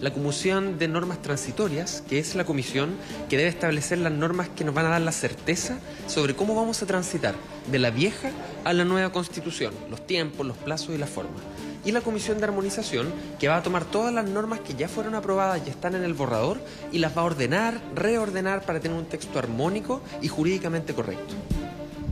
la 0.00 0.12
Comisión 0.12 0.78
de 0.78 0.88
Normas 0.88 1.22
Transitorias, 1.22 2.02
que 2.08 2.18
es 2.18 2.34
la 2.34 2.44
comisión 2.44 2.96
que 3.28 3.36
debe 3.36 3.48
establecer 3.48 3.98
las 3.98 4.12
normas 4.12 4.48
que 4.48 4.64
nos 4.64 4.74
van 4.74 4.86
a 4.86 4.90
dar 4.90 5.00
la 5.00 5.12
certeza 5.12 5.78
sobre 6.06 6.34
cómo 6.34 6.54
vamos 6.54 6.82
a 6.82 6.86
transitar 6.86 7.34
de 7.70 7.78
la 7.78 7.90
vieja 7.90 8.30
a 8.64 8.72
la 8.72 8.84
nueva 8.84 9.12
Constitución, 9.12 9.72
los 9.90 10.06
tiempos, 10.06 10.46
los 10.46 10.56
plazos 10.56 10.94
y 10.94 10.98
la 10.98 11.06
forma. 11.06 11.36
Y 11.84 11.92
la 11.92 12.00
Comisión 12.00 12.38
de 12.38 12.44
Armonización, 12.44 13.12
que 13.38 13.48
va 13.48 13.58
a 13.58 13.62
tomar 13.62 13.84
todas 13.84 14.12
las 14.12 14.26
normas 14.26 14.60
que 14.60 14.74
ya 14.74 14.88
fueron 14.88 15.14
aprobadas 15.14 15.60
y 15.66 15.70
están 15.70 15.94
en 15.94 16.02
el 16.02 16.14
borrador 16.14 16.60
y 16.92 16.98
las 16.98 17.16
va 17.16 17.22
a 17.22 17.26
ordenar, 17.26 17.80
reordenar 17.94 18.62
para 18.62 18.80
tener 18.80 18.96
un 18.96 19.06
texto 19.06 19.38
armónico 19.38 20.02
y 20.22 20.28
jurídicamente 20.28 20.94
correcto. 20.94 21.34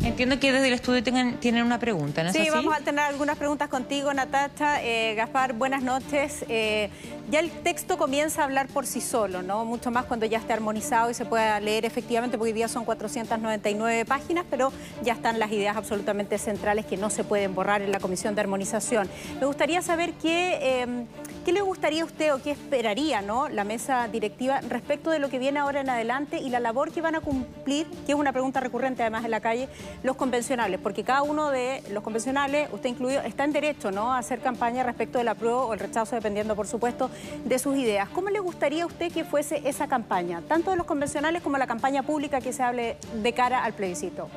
Entiendo 0.04 0.40
que 0.40 0.50
desde 0.50 0.66
el 0.66 0.74
estudio 0.74 1.02
tienen 1.02 1.64
una 1.64 1.78
pregunta, 1.78 2.24
¿no 2.24 2.32
Sí, 2.32 2.48
vamos 2.50 2.74
a 2.74 2.80
tener 2.80 3.04
algunas 3.04 3.38
preguntas 3.38 3.68
contigo, 3.68 4.12
Natacha. 4.12 4.82
Eh, 4.82 5.14
Gaspar, 5.14 5.52
buenas 5.52 5.82
noches. 5.82 6.44
Eh, 6.48 6.90
ya 7.30 7.38
el 7.38 7.50
texto 7.50 7.96
comienza 7.96 8.42
a 8.42 8.44
hablar 8.44 8.66
por 8.66 8.84
sí 8.84 9.00
solo, 9.00 9.42
¿no? 9.42 9.64
Mucho 9.64 9.92
más 9.92 10.04
cuando 10.06 10.26
ya 10.26 10.38
esté 10.38 10.52
armonizado 10.52 11.10
y 11.10 11.14
se 11.14 11.24
pueda 11.24 11.60
leer 11.60 11.84
efectivamente, 11.84 12.36
porque 12.36 12.50
hoy 12.50 12.54
día 12.54 12.66
son 12.66 12.84
499 12.84 14.04
páginas, 14.04 14.44
pero 14.50 14.72
ya 15.04 15.12
están 15.12 15.38
las 15.38 15.52
ideas 15.52 15.76
absolutamente 15.76 16.36
centrales 16.38 16.84
que 16.84 16.96
no 16.96 17.08
se 17.08 17.22
pueden 17.22 17.54
borrar 17.54 17.80
en 17.80 17.92
la 17.92 18.00
Comisión 18.00 18.34
de 18.34 18.40
Armonización. 18.40 19.08
Me 19.38 19.46
gustaría 19.46 19.82
saber 19.82 20.14
qué, 20.14 20.82
em, 20.82 21.06
qué 21.44 21.52
le 21.52 21.60
gustaría 21.60 22.02
a 22.02 22.04
usted 22.04 22.32
o 22.34 22.42
qué 22.42 22.52
esperaría, 22.52 23.20
¿no? 23.20 23.48
La 23.48 23.64
mesa 23.64 24.08
directiva 24.08 24.60
respecto 24.60 25.10
de 25.10 25.18
lo 25.18 25.28
que 25.28 25.38
viene 25.38 25.58
ahora 25.58 25.80
en 25.80 25.90
adelante 25.90 26.38
y 26.38 26.50
la 26.50 26.60
labor 26.60 26.92
que 26.92 27.00
van 27.00 27.14
a 27.16 27.20
cumplir, 27.20 27.86
que 28.06 28.12
es 28.12 28.18
una 28.18 28.32
pregunta 28.32 28.60
recurrente 28.60 29.02
además 29.02 29.24
en 29.24 29.30
la 29.30 29.40
calle, 29.40 29.68
los 30.02 30.16
convencionales, 30.16 30.78
porque 30.80 31.04
cada 31.04 31.22
uno 31.22 31.50
de 31.50 31.82
los 31.90 32.02
convencionales, 32.02 32.68
usted 32.72 32.90
incluido, 32.90 33.20
está 33.22 33.44
en 33.44 33.52
derecho 33.52 33.90
¿no? 33.90 34.12
a 34.12 34.18
hacer 34.18 34.40
campaña 34.40 34.82
respecto 34.82 35.18
del 35.18 35.28
apruebo 35.28 35.66
o 35.66 35.72
el 35.72 35.80
rechazo, 35.80 36.14
dependiendo, 36.14 36.54
por 36.54 36.66
supuesto, 36.66 37.10
de 37.44 37.58
sus 37.58 37.76
ideas. 37.76 38.08
¿Cómo 38.10 38.30
le 38.30 38.40
gustaría 38.40 38.84
a 38.84 38.86
usted 38.86 39.10
que 39.12 39.24
fuese 39.24 39.62
esa 39.64 39.88
campaña, 39.88 40.42
tanto 40.48 40.70
de 40.70 40.76
los 40.76 40.86
convencionales 40.86 41.42
como 41.42 41.58
la 41.58 41.66
campaña 41.66 42.02
pública 42.02 42.40
que 42.40 42.52
se 42.52 42.62
hable 42.62 42.96
de 43.22 43.32
cara 43.32 43.64
al 43.64 43.72
plebiscito? 43.72 44.28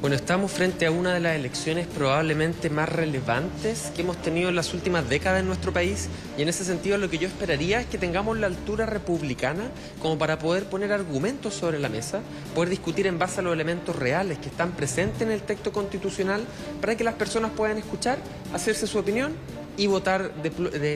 Bueno, 0.00 0.16
estamos 0.16 0.50
frente 0.50 0.86
a 0.86 0.90
una 0.90 1.12
de 1.12 1.20
las 1.20 1.36
elecciones 1.36 1.86
probablemente 1.86 2.70
más 2.70 2.88
relevantes 2.88 3.92
que 3.94 4.00
hemos 4.00 4.16
tenido 4.22 4.48
en 4.48 4.56
las 4.56 4.72
últimas 4.72 5.06
décadas 5.06 5.40
en 5.40 5.46
nuestro 5.46 5.74
país 5.74 6.08
y 6.38 6.42
en 6.42 6.48
ese 6.48 6.64
sentido 6.64 6.96
lo 6.96 7.10
que 7.10 7.18
yo 7.18 7.28
esperaría 7.28 7.82
es 7.82 7.86
que 7.86 7.98
tengamos 7.98 8.38
la 8.38 8.46
altura 8.46 8.86
republicana 8.86 9.64
como 10.00 10.16
para 10.16 10.38
poder 10.38 10.64
poner 10.64 10.90
argumentos 10.90 11.52
sobre 11.52 11.78
la 11.78 11.90
mesa, 11.90 12.20
poder 12.54 12.70
discutir 12.70 13.06
en 13.08 13.18
base 13.18 13.40
a 13.40 13.42
los 13.42 13.52
elementos 13.52 13.94
reales 13.94 14.38
que 14.38 14.48
están 14.48 14.72
presentes 14.72 15.20
en 15.20 15.32
el 15.32 15.42
texto 15.42 15.70
constitucional 15.70 16.46
para 16.80 16.96
que 16.96 17.04
las 17.04 17.16
personas 17.16 17.50
puedan 17.54 17.76
escuchar, 17.76 18.16
hacerse 18.54 18.86
su 18.86 18.98
opinión 18.98 19.34
y 19.80 19.86
votar 19.86 20.32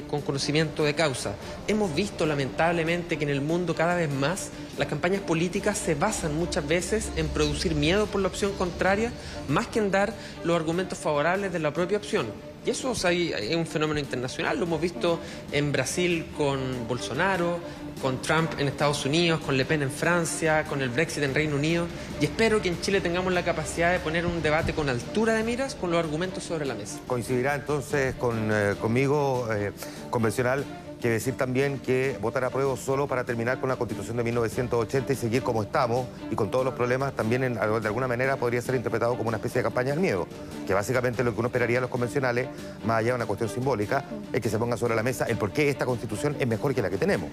con 0.08 0.20
conocimiento 0.20 0.84
de 0.84 0.94
causa. 0.94 1.34
Hemos 1.66 1.94
visto 1.94 2.26
lamentablemente 2.26 3.16
que 3.16 3.24
en 3.24 3.30
el 3.30 3.40
mundo 3.40 3.74
cada 3.74 3.94
vez 3.94 4.10
más 4.10 4.50
las 4.76 4.88
campañas 4.88 5.22
políticas 5.22 5.78
se 5.78 5.94
basan 5.94 6.36
muchas 6.36 6.68
veces 6.68 7.08
en 7.16 7.28
producir 7.28 7.74
miedo 7.74 8.04
por 8.04 8.20
la 8.20 8.28
opción 8.28 8.52
contraria 8.52 9.10
más 9.48 9.68
que 9.68 9.78
en 9.78 9.90
dar 9.90 10.12
los 10.44 10.54
argumentos 10.54 10.98
favorables 10.98 11.50
de 11.50 11.60
la 11.60 11.72
propia 11.72 11.96
opción. 11.96 12.26
Y 12.66 12.70
eso 12.70 12.92
es 12.92 13.56
un 13.56 13.66
fenómeno 13.66 14.00
internacional, 14.00 14.58
lo 14.58 14.66
hemos 14.66 14.82
visto 14.82 15.18
en 15.50 15.72
Brasil 15.72 16.26
con 16.36 16.86
Bolsonaro, 16.86 17.60
con 18.04 18.20
Trump 18.20 18.50
en 18.58 18.68
Estados 18.68 19.06
Unidos, 19.06 19.40
con 19.40 19.56
Le 19.56 19.64
Pen 19.64 19.80
en 19.80 19.90
Francia, 19.90 20.64
con 20.64 20.82
el 20.82 20.90
Brexit 20.90 21.22
en 21.22 21.34
Reino 21.34 21.56
Unido, 21.56 21.86
y 22.20 22.26
espero 22.26 22.60
que 22.60 22.68
en 22.68 22.78
Chile 22.82 23.00
tengamos 23.00 23.32
la 23.32 23.42
capacidad 23.42 23.92
de 23.92 23.98
poner 23.98 24.26
un 24.26 24.42
debate 24.42 24.74
con 24.74 24.90
altura 24.90 25.32
de 25.32 25.42
miras, 25.42 25.74
con 25.74 25.90
los 25.90 26.04
argumentos 26.04 26.42
sobre 26.42 26.66
la 26.66 26.74
mesa. 26.74 26.98
Coincidirá 27.06 27.54
entonces 27.54 28.14
con, 28.16 28.50
eh, 28.52 28.74
conmigo, 28.78 29.48
eh, 29.50 29.72
convencional, 30.10 30.66
que 31.00 31.08
decir 31.08 31.38
también 31.38 31.78
que 31.78 32.18
votar 32.20 32.44
a 32.44 32.50
prueba 32.50 32.76
solo 32.76 33.06
para 33.06 33.24
terminar 33.24 33.58
con 33.58 33.70
la 33.70 33.76
Constitución 33.76 34.18
de 34.18 34.24
1980 34.24 35.12
y 35.14 35.16
seguir 35.16 35.42
como 35.42 35.62
estamos 35.62 36.06
y 36.30 36.34
con 36.34 36.50
todos 36.50 36.66
los 36.66 36.74
problemas 36.74 37.14
también 37.14 37.54
de 37.54 37.58
alguna 37.58 38.06
manera 38.06 38.36
podría 38.36 38.60
ser 38.60 38.74
interpretado 38.74 39.16
como 39.16 39.28
una 39.28 39.38
especie 39.38 39.60
de 39.60 39.64
campaña 39.64 39.92
del 39.92 40.00
miedo, 40.00 40.26
que 40.66 40.74
básicamente 40.74 41.24
lo 41.24 41.32
que 41.32 41.38
uno 41.38 41.48
esperaría 41.48 41.78
de 41.78 41.82
los 41.82 41.90
convencionales, 41.90 42.48
más 42.84 42.98
allá 42.98 43.08
de 43.08 43.14
una 43.14 43.26
cuestión 43.26 43.48
simbólica, 43.48 44.04
es 44.30 44.42
que 44.42 44.50
se 44.50 44.58
ponga 44.58 44.76
sobre 44.76 44.94
la 44.94 45.02
mesa 45.02 45.24
el 45.24 45.38
por 45.38 45.52
qué 45.52 45.70
esta 45.70 45.86
Constitución 45.86 46.36
es 46.38 46.46
mejor 46.46 46.74
que 46.74 46.82
la 46.82 46.90
que 46.90 46.98
tenemos. 46.98 47.30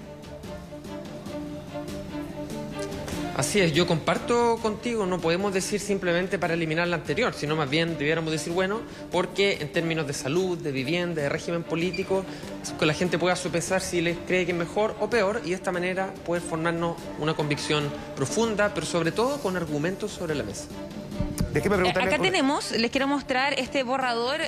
Así 3.34 3.60
es, 3.60 3.72
yo 3.72 3.86
comparto 3.86 4.58
contigo, 4.60 5.06
no 5.06 5.18
podemos 5.18 5.54
decir 5.54 5.80
simplemente 5.80 6.38
para 6.38 6.52
eliminar 6.52 6.86
la 6.88 6.96
anterior, 6.96 7.32
sino 7.32 7.56
más 7.56 7.70
bien 7.70 7.96
debiéramos 7.96 8.30
decir, 8.30 8.52
bueno, 8.52 8.82
porque 9.10 9.56
en 9.60 9.72
términos 9.72 10.06
de 10.06 10.12
salud, 10.12 10.58
de 10.58 10.70
vivienda, 10.70 11.22
de 11.22 11.28
régimen 11.30 11.62
político, 11.62 12.26
que 12.78 12.84
la 12.84 12.92
gente 12.92 13.18
pueda 13.18 13.34
sopesar 13.34 13.80
si 13.80 14.02
les 14.02 14.18
cree 14.26 14.44
que 14.44 14.52
es 14.52 14.58
mejor 14.58 14.94
o 15.00 15.08
peor 15.08 15.40
y 15.44 15.50
de 15.50 15.54
esta 15.54 15.72
manera 15.72 16.12
poder 16.26 16.42
formarnos 16.42 16.96
una 17.18 17.32
convicción 17.32 17.90
profunda, 18.16 18.74
pero 18.74 18.86
sobre 18.86 19.12
todo 19.12 19.38
con 19.38 19.56
argumentos 19.56 20.10
sobre 20.10 20.34
la 20.34 20.42
mesa. 20.42 20.66
Déjeme 21.54 21.88
Eh, 21.88 21.90
Acá 21.90 22.18
tenemos, 22.18 22.72
les 22.72 22.90
quiero 22.90 23.06
mostrar 23.06 23.54
este 23.54 23.82
borrador 23.82 24.40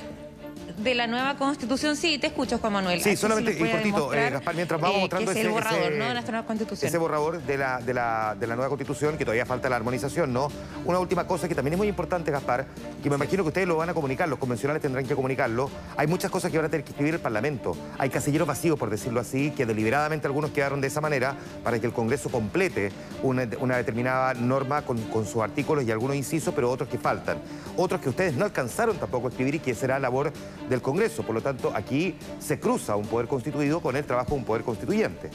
de 0.76 0.94
la 0.94 1.06
nueva 1.06 1.36
constitución. 1.36 1.96
Sí, 1.96 2.18
te 2.18 2.26
escucho, 2.28 2.58
Juan 2.58 2.72
Manuel. 2.72 3.00
Sí, 3.00 3.16
solamente 3.16 3.52
y 3.52 3.70
cortito, 3.70 4.12
eh, 4.12 4.30
Gaspar, 4.30 4.54
mientras 4.54 4.80
vamos 4.80 4.96
eh, 4.96 5.00
mostrando 5.00 5.32
que 5.32 5.38
es 5.38 5.44
ese, 5.44 5.52
borrador, 5.52 5.80
ese- 5.82 5.98
¿no? 5.98 6.04
de 6.06 6.12
nuestra 6.12 6.32
nueva 6.32 6.46
constitución. 6.46 6.88
ese 6.88 6.98
borrador 6.98 7.42
de 7.42 7.58
la, 7.58 7.78
de, 7.80 7.94
la, 7.94 8.36
de 8.38 8.46
la 8.46 8.54
nueva 8.56 8.68
constitución, 8.68 9.16
que 9.16 9.24
todavía 9.24 9.46
falta 9.46 9.68
la 9.68 9.76
armonización, 9.76 10.32
¿no? 10.32 10.48
Una 10.84 10.98
última 10.98 11.26
cosa 11.26 11.48
que 11.48 11.54
también 11.54 11.74
es 11.74 11.78
muy 11.78 11.88
importante, 11.88 12.30
Gaspar, 12.30 12.66
que 13.02 13.08
me 13.08 13.16
imagino 13.16 13.42
que 13.44 13.48
ustedes 13.48 13.68
lo 13.68 13.76
van 13.76 13.90
a 13.90 13.94
comunicar, 13.94 14.28
los 14.28 14.38
convencionales 14.38 14.82
tendrán 14.82 15.06
que 15.06 15.14
comunicarlo. 15.14 15.70
Hay 15.96 16.06
muchas 16.06 16.30
cosas 16.30 16.50
que 16.50 16.56
van 16.58 16.66
a 16.66 16.68
tener 16.68 16.84
que 16.84 16.90
escribir 16.90 17.14
el 17.14 17.20
Parlamento. 17.20 17.76
Hay 17.98 18.10
casilleros 18.10 18.48
vacíos, 18.48 18.78
por 18.78 18.90
decirlo 18.90 19.20
así, 19.20 19.52
que 19.52 19.66
deliberadamente 19.66 20.26
algunos 20.26 20.50
quedaron 20.50 20.80
de 20.80 20.88
esa 20.88 21.00
manera 21.00 21.36
para 21.62 21.78
que 21.78 21.86
el 21.86 21.92
Congreso 21.92 22.30
complete 22.30 22.90
una, 23.22 23.48
una 23.60 23.76
determinada 23.76 24.34
norma 24.34 24.82
con, 24.82 24.98
con 25.04 25.24
sus 25.24 25.40
artículos 25.42 25.84
y 25.84 25.90
algunos 25.92 26.16
incisos, 26.16 26.52
pero 26.54 26.70
otros 26.70 26.88
que 26.88 26.98
faltan. 26.98 27.38
Otros 27.76 28.00
que 28.00 28.08
ustedes 28.08 28.34
no 28.34 28.44
alcanzaron 28.44 28.96
tampoco 28.96 29.28
a 29.28 29.30
escribir 29.30 29.54
y 29.56 29.58
que 29.60 29.74
será 29.74 29.98
labor 29.98 30.32
del 30.68 30.82
Congreso. 30.82 31.22
Por 31.22 31.34
lo 31.34 31.40
tanto, 31.40 31.72
aquí 31.74 32.14
se 32.38 32.58
cruza 32.58 32.96
un 32.96 33.06
poder 33.06 33.28
constituido 33.28 33.80
con 33.80 33.96
el 33.96 34.04
trabajo 34.04 34.30
de 34.30 34.36
un 34.36 34.44
poder 34.44 34.62
constituyente. 34.62 35.30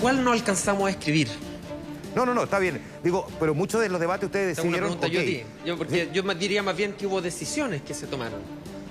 ¿Cuál 0.00 0.22
no 0.22 0.32
alcanzamos 0.32 0.86
a 0.86 0.90
escribir? 0.90 1.28
No, 2.14 2.24
no, 2.24 2.34
no, 2.34 2.44
está 2.44 2.58
bien. 2.58 2.80
Digo, 3.02 3.26
pero 3.38 3.54
muchos 3.54 3.80
de 3.80 3.88
los 3.88 4.00
debates 4.00 4.26
ustedes 4.26 4.56
Tengo 4.56 4.68
una 4.68 4.78
decidieron... 4.78 4.98
pregunta 4.98 5.08
yo 5.08 5.20
a 5.20 5.22
ok, 5.22 5.28
ti. 5.28 5.66
Yo, 5.66 5.78
porque 5.78 6.10
yo 6.12 6.22
diría 6.34 6.62
más 6.62 6.76
bien 6.76 6.92
que 6.94 7.06
hubo 7.06 7.20
decisiones 7.20 7.82
que 7.82 7.94
se 7.94 8.06
tomaron. 8.06 8.40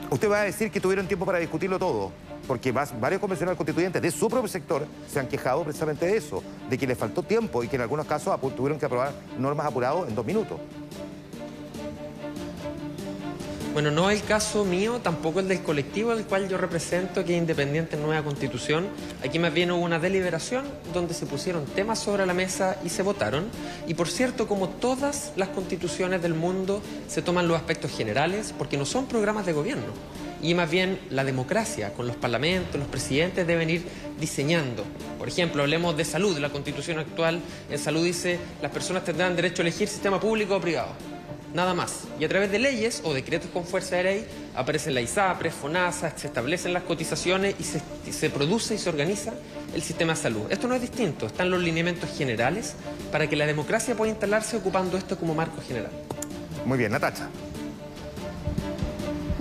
Usted 0.10 0.30
va 0.30 0.42
a 0.42 0.44
decir 0.44 0.72
que 0.72 0.80
tuvieron 0.80 1.08
tiempo 1.08 1.26
para 1.26 1.38
discutirlo 1.38 1.78
todo, 1.78 2.12
porque 2.48 2.72
varios 2.72 3.20
convencionales 3.20 3.58
constituyentes 3.58 4.02
de 4.02 4.12
su 4.12 4.30
propio 4.30 4.48
sector 4.48 4.86
se 5.12 5.20
han 5.20 5.28
quejado 5.28 5.64
precisamente 5.64 6.06
de 6.06 6.16
eso, 6.16 6.42
de 6.70 6.78
que 6.78 6.88
les 6.88 6.98
faltó 6.98 7.24
tiempo 7.24 7.62
y 7.64 7.68
que 7.68 7.76
en 7.76 7.82
algunos 7.82 8.06
casos 8.06 8.40
tuvieron 8.56 8.80
que 8.80 8.86
aprobar 8.86 9.12
normas 9.38 9.66
apurados 9.68 10.08
en 10.08 10.16
dos 10.16 10.26
minutos. 10.26 10.58
Bueno, 13.78 13.92
no 13.92 14.10
el 14.10 14.24
caso 14.24 14.66
mío, 14.66 15.02
tampoco 15.04 15.40
el 15.40 15.48
del 15.48 15.62
colectivo 15.62 16.16
del 16.16 16.26
cual 16.26 16.50
yo 16.50 16.58
represento, 16.58 17.24
que 17.24 17.36
es 17.36 17.38
Independiente 17.38 17.96
Nueva 17.96 18.24
Constitución. 18.24 18.88
Aquí 19.24 19.38
más 19.38 19.54
bien 19.54 19.70
hubo 19.70 19.86
una 19.86 20.00
deliberación 20.00 20.66
donde 20.96 21.14
se 21.14 21.28
pusieron 21.28 21.64
temas 21.64 22.00
sobre 22.00 22.26
la 22.26 22.34
mesa 22.34 22.78
y 22.84 22.90
se 22.90 23.04
votaron. 23.04 23.46
Y 23.86 23.94
por 23.94 24.08
cierto, 24.08 24.48
como 24.48 24.70
todas 24.70 25.32
las 25.36 25.50
constituciones 25.50 26.24
del 26.24 26.34
mundo, 26.34 26.82
se 27.08 27.22
toman 27.22 27.48
los 27.48 27.56
aspectos 27.56 27.96
generales 27.96 28.52
porque 28.58 28.78
no 28.78 28.86
son 28.86 29.06
programas 29.06 29.46
de 29.46 29.54
gobierno. 29.54 29.94
Y 30.42 30.56
más 30.56 30.72
bien 30.72 31.00
la 31.12 31.24
democracia, 31.24 31.94
con 31.94 32.08
los 32.08 32.16
parlamentos, 32.16 32.80
los 32.80 32.90
presidentes 32.90 33.46
deben 33.46 33.70
ir 33.70 33.86
diseñando. 34.20 34.86
Por 35.20 35.28
ejemplo, 35.28 35.62
hablemos 35.62 35.96
de 35.96 36.04
salud. 36.04 36.36
La 36.40 36.50
constitución 36.50 36.98
actual 36.98 37.42
en 37.70 37.78
salud 37.78 38.04
dice 38.04 38.40
las 38.60 38.72
personas 38.72 39.04
tendrán 39.04 39.36
derecho 39.36 39.62
a 39.62 39.66
elegir 39.66 39.88
sistema 39.88 40.20
público 40.20 40.56
o 40.56 40.60
privado 40.60 41.17
nada 41.54 41.74
más. 41.74 42.04
Y 42.20 42.26
a 42.26 42.30
través 42.30 42.52
de 42.52 42.60
leyes 42.60 43.02
o 43.04 43.14
decretos 43.14 43.50
con 43.52 43.66
fuerza 43.66 43.98
de 43.98 44.04
ley 44.04 44.28
aparecen 44.56 44.94
la 44.94 45.02
ISAPRE, 45.02 45.52
FONASA, 45.52 46.14
se 46.16 46.28
establecen 46.28 46.74
las 46.74 46.84
cotizaciones 46.84 47.56
y 47.60 47.64
se, 47.64 47.82
y 48.08 48.12
se 48.12 48.30
produce 48.30 48.76
y 48.76 48.78
se 48.78 48.90
organiza 48.90 49.34
el 49.74 49.82
sistema 49.82 50.14
de 50.14 50.20
salud. 50.20 50.44
Esto 50.50 50.68
no 50.68 50.76
es 50.76 50.82
distinto, 50.82 51.26
están 51.28 51.50
los 51.50 51.62
lineamientos 51.62 52.10
generales 52.18 52.76
para 53.12 53.28
que 53.28 53.36
la 53.36 53.46
democracia 53.46 53.96
pueda 53.96 54.12
instalarse 54.12 54.58
ocupando 54.58 54.98
esto 54.98 55.18
como 55.18 55.34
marco 55.36 55.62
general. 55.62 55.92
Muy 56.66 56.78
bien, 56.78 56.92
Natacha. 56.92 57.30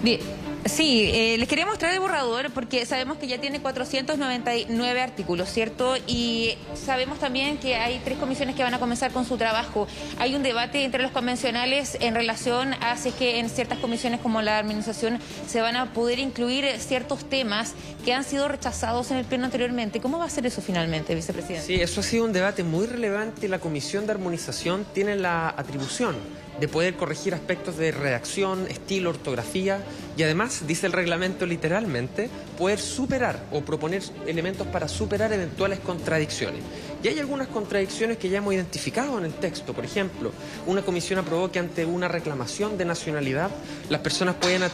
Bien. 0.03 0.46
Sí, 0.69 1.11
eh, 1.13 1.37
les 1.39 1.49
quería 1.49 1.65
mostrar 1.65 1.93
el 1.93 2.01
borrador 2.01 2.51
porque 2.51 2.85
sabemos 2.87 3.19
que 3.19 3.27
ya 3.29 3.39
tiene 3.39 3.61
499 3.61 5.01
artículos, 5.01 5.49
¿cierto? 5.49 5.95
Y 6.07 6.55
sabemos 6.75 7.19
también 7.19 7.59
que 7.59 7.77
hay 7.77 8.01
tres 8.05 8.19
comisiones 8.19 8.57
que 8.57 8.63
van 8.63 8.75
a 8.75 8.81
comenzar 8.81 9.13
con 9.13 9.25
su 9.25 9.37
trabajo. 9.37 9.87
Hay 10.19 10.35
un 10.35 10.43
debate 10.43 10.83
entre 10.85 11.03
los 11.03 11.13
convencionales 11.13 11.97
en 12.01 12.15
relación 12.15 12.75
a 12.75 12.97
si 12.97 13.11
es 13.11 13.15
que 13.15 13.39
en 13.39 13.49
ciertas 13.49 13.79
comisiones 13.79 14.21
como 14.21 14.43
la 14.43 14.59
administración 14.59 15.19
se 15.47 15.61
van 15.61 15.77
a 15.77 15.93
poder 15.93 16.19
incluir 16.19 16.67
ciertos 16.79 17.29
temas 17.29 17.75
que 18.05 18.13
han 18.13 18.25
sido 18.25 18.49
rechazados 18.49 19.11
en 19.11 19.19
el 19.19 19.25
pleno 19.25 19.45
anteriormente. 19.45 20.01
¿Cómo 20.01 20.19
va 20.19 20.25
a 20.25 20.31
ser 20.31 20.47
eso 20.47 20.63
finalmente, 20.63 21.15
vicepresidente? 21.15 21.67
Sí, 21.67 21.75
eso 21.75 22.01
ha 22.01 22.05
sido 22.05 22.25
un 22.25 22.33
debate 22.33 22.65
muy 22.65 22.87
relevante 22.87 23.49
la 23.49 23.59
Comisión 23.59 24.07
de 24.07 24.13
Armonización 24.13 24.87
tiene 24.93 25.17
la 25.17 25.49
atribución 25.49 26.17
de 26.61 26.69
poder 26.69 26.97
corregir 26.97 27.35
aspectos 27.35 27.77
de 27.77 27.93
redacción, 27.93 28.67
estilo, 28.69 29.11
ortografía 29.11 29.83
y 30.17 30.23
además, 30.23 30.67
dice 30.67 30.87
el 30.87 30.93
reglamento 30.93 31.45
literalmente, 31.45 32.31
poder 32.57 32.79
superar 32.79 33.43
o 33.53 33.61
proponer 33.61 34.03
elementos 34.27 34.67
para 34.67 34.89
superar 34.89 35.33
eventuales 35.33 35.79
contradicciones. 35.81 36.63
Y 37.03 37.09
hay 37.09 37.19
algunas 37.19 37.49
contradicciones 37.49 38.17
que 38.17 38.31
ya 38.31 38.39
hemos 38.39 38.55
identificado 38.55 39.19
en 39.19 39.27
el 39.27 39.35
texto. 39.35 39.75
Por 39.75 39.85
ejemplo, 39.85 40.33
una 40.67 40.83
comisión 40.83 41.19
aprobó 41.19 41.53
que 41.53 41.59
ante 41.59 41.85
una 41.85 42.09
reclamación 42.09 42.79
de 42.79 42.87
nacionalidad 42.87 43.51
las 43.91 44.01
personas 44.01 44.37
pueden 44.37 44.63
eh, 44.63 44.69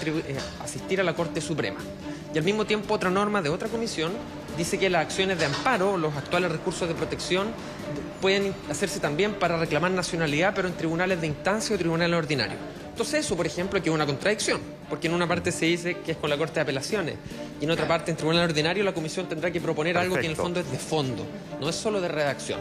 asistir 0.62 1.00
a 1.00 1.04
la 1.04 1.14
Corte 1.14 1.40
Suprema. 1.40 1.80
Y 2.34 2.38
al 2.38 2.44
mismo 2.44 2.64
tiempo 2.64 2.94
otra 2.94 3.10
norma 3.10 3.42
de 3.42 3.48
otra 3.48 3.68
comisión 3.68 4.12
dice 4.56 4.78
que 4.78 4.88
las 4.88 5.02
acciones 5.02 5.38
de 5.38 5.46
amparo, 5.46 5.96
los 5.96 6.16
actuales 6.16 6.52
recursos 6.52 6.88
de 6.88 6.94
protección, 6.94 7.48
pueden 8.22 8.54
hacerse 8.70 9.00
también 9.00 9.34
para 9.34 9.58
reclamar 9.58 9.90
nacionalidad, 9.90 10.54
pero 10.54 10.68
en 10.68 10.74
tribunales 10.74 11.20
de 11.20 11.26
instancia 11.26 11.74
o 11.76 11.78
tribunales 11.78 12.16
ordinarios. 12.16 12.58
Entonces 12.88 13.26
eso, 13.26 13.36
por 13.36 13.46
ejemplo, 13.46 13.82
que 13.82 13.88
es 13.90 13.94
una 13.94 14.06
contradicción, 14.06 14.60
porque 14.88 15.08
en 15.08 15.14
una 15.14 15.26
parte 15.26 15.50
se 15.50 15.66
dice 15.66 15.98
que 15.98 16.12
es 16.12 16.16
con 16.16 16.30
la 16.30 16.38
Corte 16.38 16.54
de 16.54 16.60
Apelaciones 16.60 17.16
y 17.60 17.64
en 17.64 17.70
otra 17.70 17.88
parte, 17.88 18.10
en 18.10 18.16
tribunal 18.16 18.44
ordinario, 18.44 18.84
la 18.84 18.94
comisión 18.94 19.28
tendrá 19.28 19.50
que 19.50 19.60
proponer 19.60 19.98
algo 19.98 20.14
que 20.14 20.20
en 20.20 20.30
el 20.30 20.36
Perfecto. 20.36 20.42
fondo 20.42 20.60
es 20.60 20.70
de 20.70 20.78
fondo, 20.78 21.26
no 21.60 21.68
es 21.68 21.74
solo 21.74 22.00
de 22.00 22.08
redacción. 22.08 22.60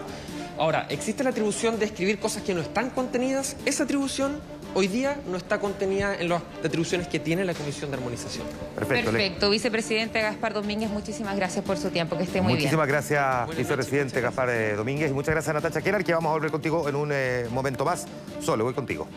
Ahora, 0.58 0.88
¿existe 0.90 1.24
la 1.24 1.30
atribución 1.30 1.78
de 1.80 1.86
escribir 1.86 2.20
cosas 2.20 2.44
que 2.44 2.54
no 2.54 2.62
están 2.62 2.90
contenidas? 2.90 3.56
Esa 3.66 3.84
atribución 3.84 4.40
hoy 4.74 4.88
día 4.88 5.20
no 5.28 5.38
está 5.38 5.60
contenida 5.60 6.16
en 6.16 6.30
las 6.30 6.42
atribuciones 6.64 7.08
que 7.08 7.20
tiene 7.20 7.46
la 7.46 7.54
Comisión 7.54 7.92
de 7.92 7.98
Armonización. 7.98 8.46
Perfecto. 8.76 9.50
Vicepresidente 9.50 10.22
Gaspar 10.22 10.54
Domínguez, 10.54 10.90
muchísimas 10.90 11.36
gracias 11.36 11.64
por 11.64 11.78
su 11.78 11.90
tiempo. 11.90 12.18
Que 12.18 12.24
esté 12.24 12.42
muy 12.42 12.54
Muchísimas 12.54 12.88
bien. 12.88 12.96
gracias, 12.96 13.56
vicepresidente 13.56 14.22
Gaspar 14.22 14.50
eh, 14.50 14.76
Domínguez. 14.76 15.12
Y 15.12 15.14
muchas 15.14 15.34
gracias, 15.34 15.54
Natacha 15.54 15.82
Keller, 15.82 16.04
que 16.04 16.14
vamos 16.14 16.30
a 16.30 16.34
volver 16.34 16.52
contigo 16.52 16.88
en 16.88 16.96
un 16.96 17.10
eh, 17.12 17.48
momento 17.52 17.86
más. 17.86 18.08
Solo 18.40 18.64
voy 18.64 18.74
contigo. 18.74 19.08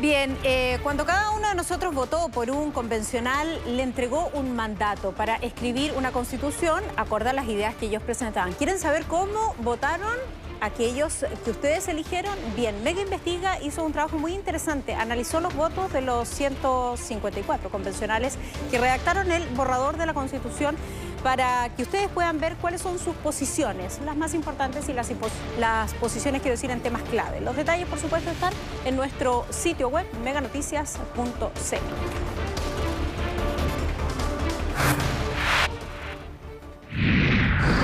Bien, 0.00 0.36
eh, 0.42 0.80
cuando 0.82 1.06
cada 1.06 1.30
uno 1.30 1.48
de 1.48 1.54
nosotros 1.54 1.94
votó 1.94 2.28
por 2.28 2.50
un 2.50 2.72
convencional, 2.72 3.60
le 3.76 3.84
entregó 3.84 4.30
un 4.34 4.56
mandato 4.56 5.12
para 5.12 5.36
escribir 5.36 5.92
una 5.96 6.10
constitución 6.10 6.82
acorde 6.96 7.30
a 7.30 7.32
las 7.32 7.46
ideas 7.46 7.76
que 7.76 7.86
ellos 7.86 8.02
presentaban. 8.02 8.52
¿Quieren 8.54 8.80
saber 8.80 9.04
cómo 9.04 9.54
votaron 9.58 10.16
aquellos 10.62 11.26
que 11.44 11.50
ustedes 11.50 11.88
eligieron? 11.88 12.34
Bien, 12.56 12.82
Mega 12.82 13.02
Investiga 13.02 13.60
hizo 13.60 13.84
un 13.84 13.92
trabajo 13.92 14.16
muy 14.16 14.32
interesante, 14.32 14.94
analizó 14.94 15.40
los 15.40 15.54
votos 15.54 15.92
de 15.92 16.00
los 16.00 16.28
154 16.28 17.68
convencionales 17.68 18.38
que 18.70 18.78
redactaron 18.78 19.30
el 19.30 19.46
borrador 19.50 19.96
de 19.98 20.06
la 20.06 20.14
constitución 20.14 20.76
para 21.22 21.68
que 21.76 21.82
ustedes 21.82 22.08
puedan 22.08 22.40
ver 22.40 22.56
cuáles 22.56 22.80
son 22.80 22.98
sus 22.98 23.14
posiciones, 23.16 24.00
las 24.04 24.16
más 24.16 24.34
importantes 24.34 24.88
y 24.88 24.92
las, 24.92 25.94
posiciones, 25.94 26.42
quiero 26.42 26.54
decir, 26.54 26.70
en 26.70 26.80
temas 26.80 27.02
clave. 27.02 27.40
Los 27.40 27.56
detalles, 27.56 27.86
por 27.86 27.98
supuesto, 27.98 28.30
están 28.30 28.52
en 28.84 28.96
nuestro 28.96 29.44
sitio 29.50 29.88
web 29.88 30.06
meganoticias.c. 30.24 31.78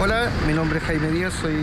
Hola, 0.00 0.30
mi 0.46 0.52
nombre 0.52 0.78
es 0.78 0.84
Jaime 0.84 1.10
Díaz, 1.10 1.34
soy 1.34 1.54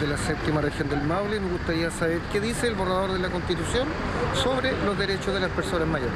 de 0.00 0.06
la 0.06 0.16
séptima 0.16 0.62
región 0.62 0.88
del 0.88 1.02
Maule 1.02 1.36
y 1.36 1.40
me 1.40 1.50
gustaría 1.50 1.90
saber 1.90 2.20
qué 2.32 2.40
dice 2.40 2.66
el 2.66 2.74
borrador 2.74 3.12
de 3.12 3.18
la 3.18 3.28
Constitución 3.28 3.86
sobre 4.32 4.72
los 4.86 4.98
derechos 4.98 5.34
de 5.34 5.40
las 5.40 5.50
personas 5.50 5.86
mayores. 5.86 6.14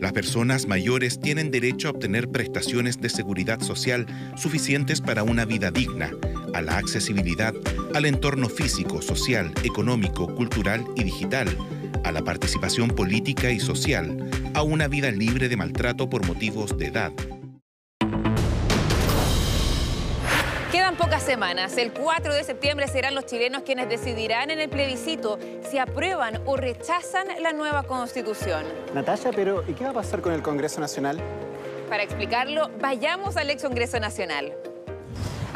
Las 0.00 0.14
personas 0.14 0.66
mayores 0.66 1.20
tienen 1.20 1.50
derecho 1.50 1.88
a 1.88 1.90
obtener 1.90 2.30
prestaciones 2.30 2.98
de 2.98 3.10
seguridad 3.10 3.60
social 3.60 4.06
suficientes 4.36 5.02
para 5.02 5.22
una 5.22 5.44
vida 5.44 5.70
digna, 5.70 6.10
a 6.54 6.62
la 6.62 6.78
accesibilidad 6.78 7.52
al 7.94 8.06
entorno 8.06 8.48
físico, 8.48 9.02
social, 9.02 9.52
económico, 9.64 10.34
cultural 10.34 10.82
y 10.96 11.04
digital, 11.04 11.46
a 12.04 12.12
la 12.12 12.22
participación 12.24 12.88
política 12.88 13.50
y 13.50 13.60
social, 13.60 14.16
a 14.54 14.62
una 14.62 14.88
vida 14.88 15.10
libre 15.10 15.50
de 15.50 15.58
maltrato 15.58 16.08
por 16.08 16.26
motivos 16.26 16.78
de 16.78 16.86
edad. 16.86 17.12
Quedan 20.96 21.10
pocas 21.10 21.22
semanas. 21.22 21.76
El 21.76 21.92
4 21.92 22.34
de 22.34 22.42
septiembre 22.44 22.88
serán 22.88 23.14
los 23.14 23.26
chilenos 23.26 23.62
quienes 23.62 23.88
decidirán 23.88 24.50
en 24.50 24.60
el 24.60 24.68
plebiscito 24.68 25.38
si 25.68 25.78
aprueban 25.78 26.40
o 26.46 26.56
rechazan 26.56 27.26
la 27.42 27.52
nueva 27.52 27.82
constitución. 27.82 28.64
Natalia, 28.94 29.30
pero 29.34 29.62
¿y 29.68 29.74
qué 29.74 29.84
va 29.84 29.90
a 29.90 29.94
pasar 29.94 30.22
con 30.22 30.32
el 30.32 30.42
Congreso 30.42 30.80
Nacional? 30.80 31.20
Para 31.88 32.02
explicarlo, 32.02 32.70
vayamos 32.80 33.36
al 33.36 33.50
ex 33.50 33.62
Congreso 33.62 34.00
Nacional. 34.00 34.54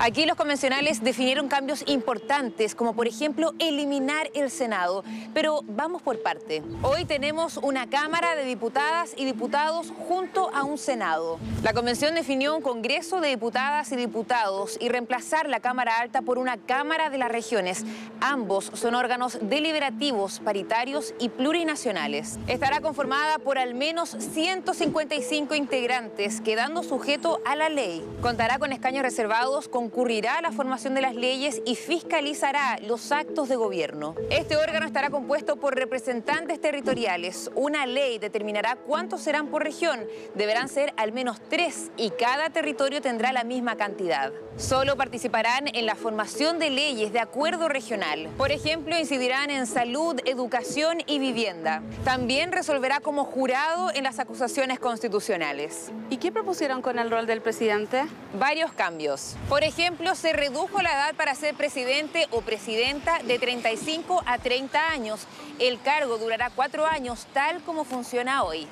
Aquí 0.03 0.25
los 0.25 0.39
convencionales 0.39 1.05
definieron 1.05 1.49
cambios 1.49 1.85
importantes, 1.87 2.75
como 2.75 2.97
por 2.97 3.07
ejemplo 3.07 3.53
eliminar 3.59 4.31
el 4.33 4.51
Senado. 4.51 5.05
Pero 5.35 5.61
vamos 5.67 6.01
por 6.01 6.23
parte. 6.23 6.63
Hoy 6.81 7.05
tenemos 7.05 7.59
una 7.59 7.87
Cámara 7.91 8.35
de 8.35 8.47
Diputadas 8.47 9.13
y 9.15 9.27
Diputados 9.27 9.93
junto 10.09 10.49
a 10.55 10.65
un 10.65 10.79
Senado. 10.79 11.39
La 11.63 11.75
convención 11.75 12.15
definió 12.15 12.57
un 12.57 12.63
Congreso 12.63 13.21
de 13.21 13.29
Diputadas 13.29 13.93
y 13.93 13.97
Diputados 13.97 14.79
y 14.81 14.89
reemplazar 14.89 15.51
la 15.51 15.61
Cámara 15.61 15.99
Alta 15.99 16.23
por 16.23 16.39
una 16.39 16.57
Cámara 16.57 17.11
de 17.11 17.19
las 17.19 17.31
Regiones. 17.31 17.85
Ambos 18.23 18.71
son 18.73 18.95
órganos 18.95 19.39
deliberativos, 19.43 20.41
paritarios 20.41 21.13
y 21.19 21.29
plurinacionales. 21.29 22.39
Estará 22.47 22.81
conformada 22.81 23.39
por 23.39 23.59
al 23.59 23.75
menos 23.75 24.17
155 24.19 25.55
integrantes, 25.55 26.41
quedando 26.41 26.83
sujeto 26.83 27.43
a 27.45 27.55
la 27.55 27.69
ley. 27.69 28.03
Contará 28.23 28.59
con 28.59 28.73
escaños 28.73 29.03
reservados 29.03 29.69
con 29.69 29.90
concurrirá 29.91 30.39
a 30.39 30.43
la 30.43 30.53
formación 30.53 30.95
de 30.95 31.01
las 31.01 31.17
leyes 31.17 31.63
y 31.67 31.75
fiscalizará 31.75 32.79
los 32.81 33.11
actos 33.11 33.49
de 33.49 33.57
gobierno. 33.57 34.15
Este 34.31 34.57
órgano 34.57 34.87
estará 34.87 35.11
compuesto 35.11 35.57
por 35.57 35.75
representantes 35.75 36.61
territoriales. 36.61 37.51
Una 37.57 37.87
ley 37.87 38.21
determinará 38.21 38.77
cuántos 38.77 39.21
serán 39.21 39.49
por 39.49 39.65
región. 39.65 40.07
Deberán 40.37 40.69
ser 40.69 40.95
al 40.97 41.11
menos 41.11 41.41
tres 41.49 41.91
y 41.97 42.11
cada 42.11 42.51
territorio 42.51 43.03
tendrá 43.03 43.33
la 43.33 43.43
misma 43.43 43.75
cantidad. 43.75 44.33
Solo 44.57 44.97
participarán 44.97 45.67
en 45.75 45.87
la 45.87 45.97
formación 45.97 46.61
de 46.61 46.71
leyes 46.71 47.13
de 47.13 47.19
acuerdo 47.19 47.69
regional. 47.69 48.29
Por 48.37 48.53
ejemplo, 48.53 48.97
incidirán 48.97 49.51
en 49.51 49.67
salud, 49.67 50.21
educación 50.25 50.99
y 51.07 51.19
vivienda. 51.19 51.83
También 52.05 52.53
resolverá 52.53 53.01
como 53.01 53.25
jurado 53.25 53.91
en 53.93 54.05
las 54.05 54.21
acusaciones 54.21 54.79
constitucionales. 54.79 55.91
¿Y 56.11 56.19
qué 56.19 56.31
propusieron 56.31 56.81
con 56.81 57.01
el 57.01 57.11
rol 57.11 57.27
del 57.27 57.41
presidente? 57.41 58.05
Varios 58.39 58.73
cambios. 58.73 59.35
Por 59.49 59.65
ejemplo, 59.65 59.70
ejemplo, 59.71 60.17
se 60.17 60.33
redujo 60.33 60.83
la 60.83 60.93
edad 60.93 61.15
para 61.15 61.35
ser 61.37 61.55
presidente 61.55 62.27
o 62.33 62.41
presidenta 62.41 63.21
de 63.23 63.39
35 63.39 64.23
a 64.27 64.39
30 64.39 64.91
años. 64.91 65.27
El 65.61 65.81
cargo 65.81 66.19
durará 66.19 66.51
cuatro 66.51 66.87
años, 66.87 67.29
tal 67.33 67.63
como 67.63 67.85
funciona 67.85 68.43
hoy. 68.43 68.67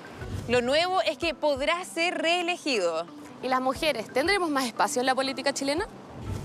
Lo 0.49 0.61
nuevo 0.61 1.01
es 1.03 1.17
que 1.17 1.35
podrá 1.35 1.85
ser 1.85 2.19
reelegido. 2.19 3.07
¿Y 3.45 3.49
las 3.49 3.61
mujeres 3.61 4.13
tendremos 4.13 4.51
más 4.51 4.67
espacio 4.67 4.99
en 5.01 5.07
la 5.07 5.15
política 5.15 5.53
chilena? 5.53 5.87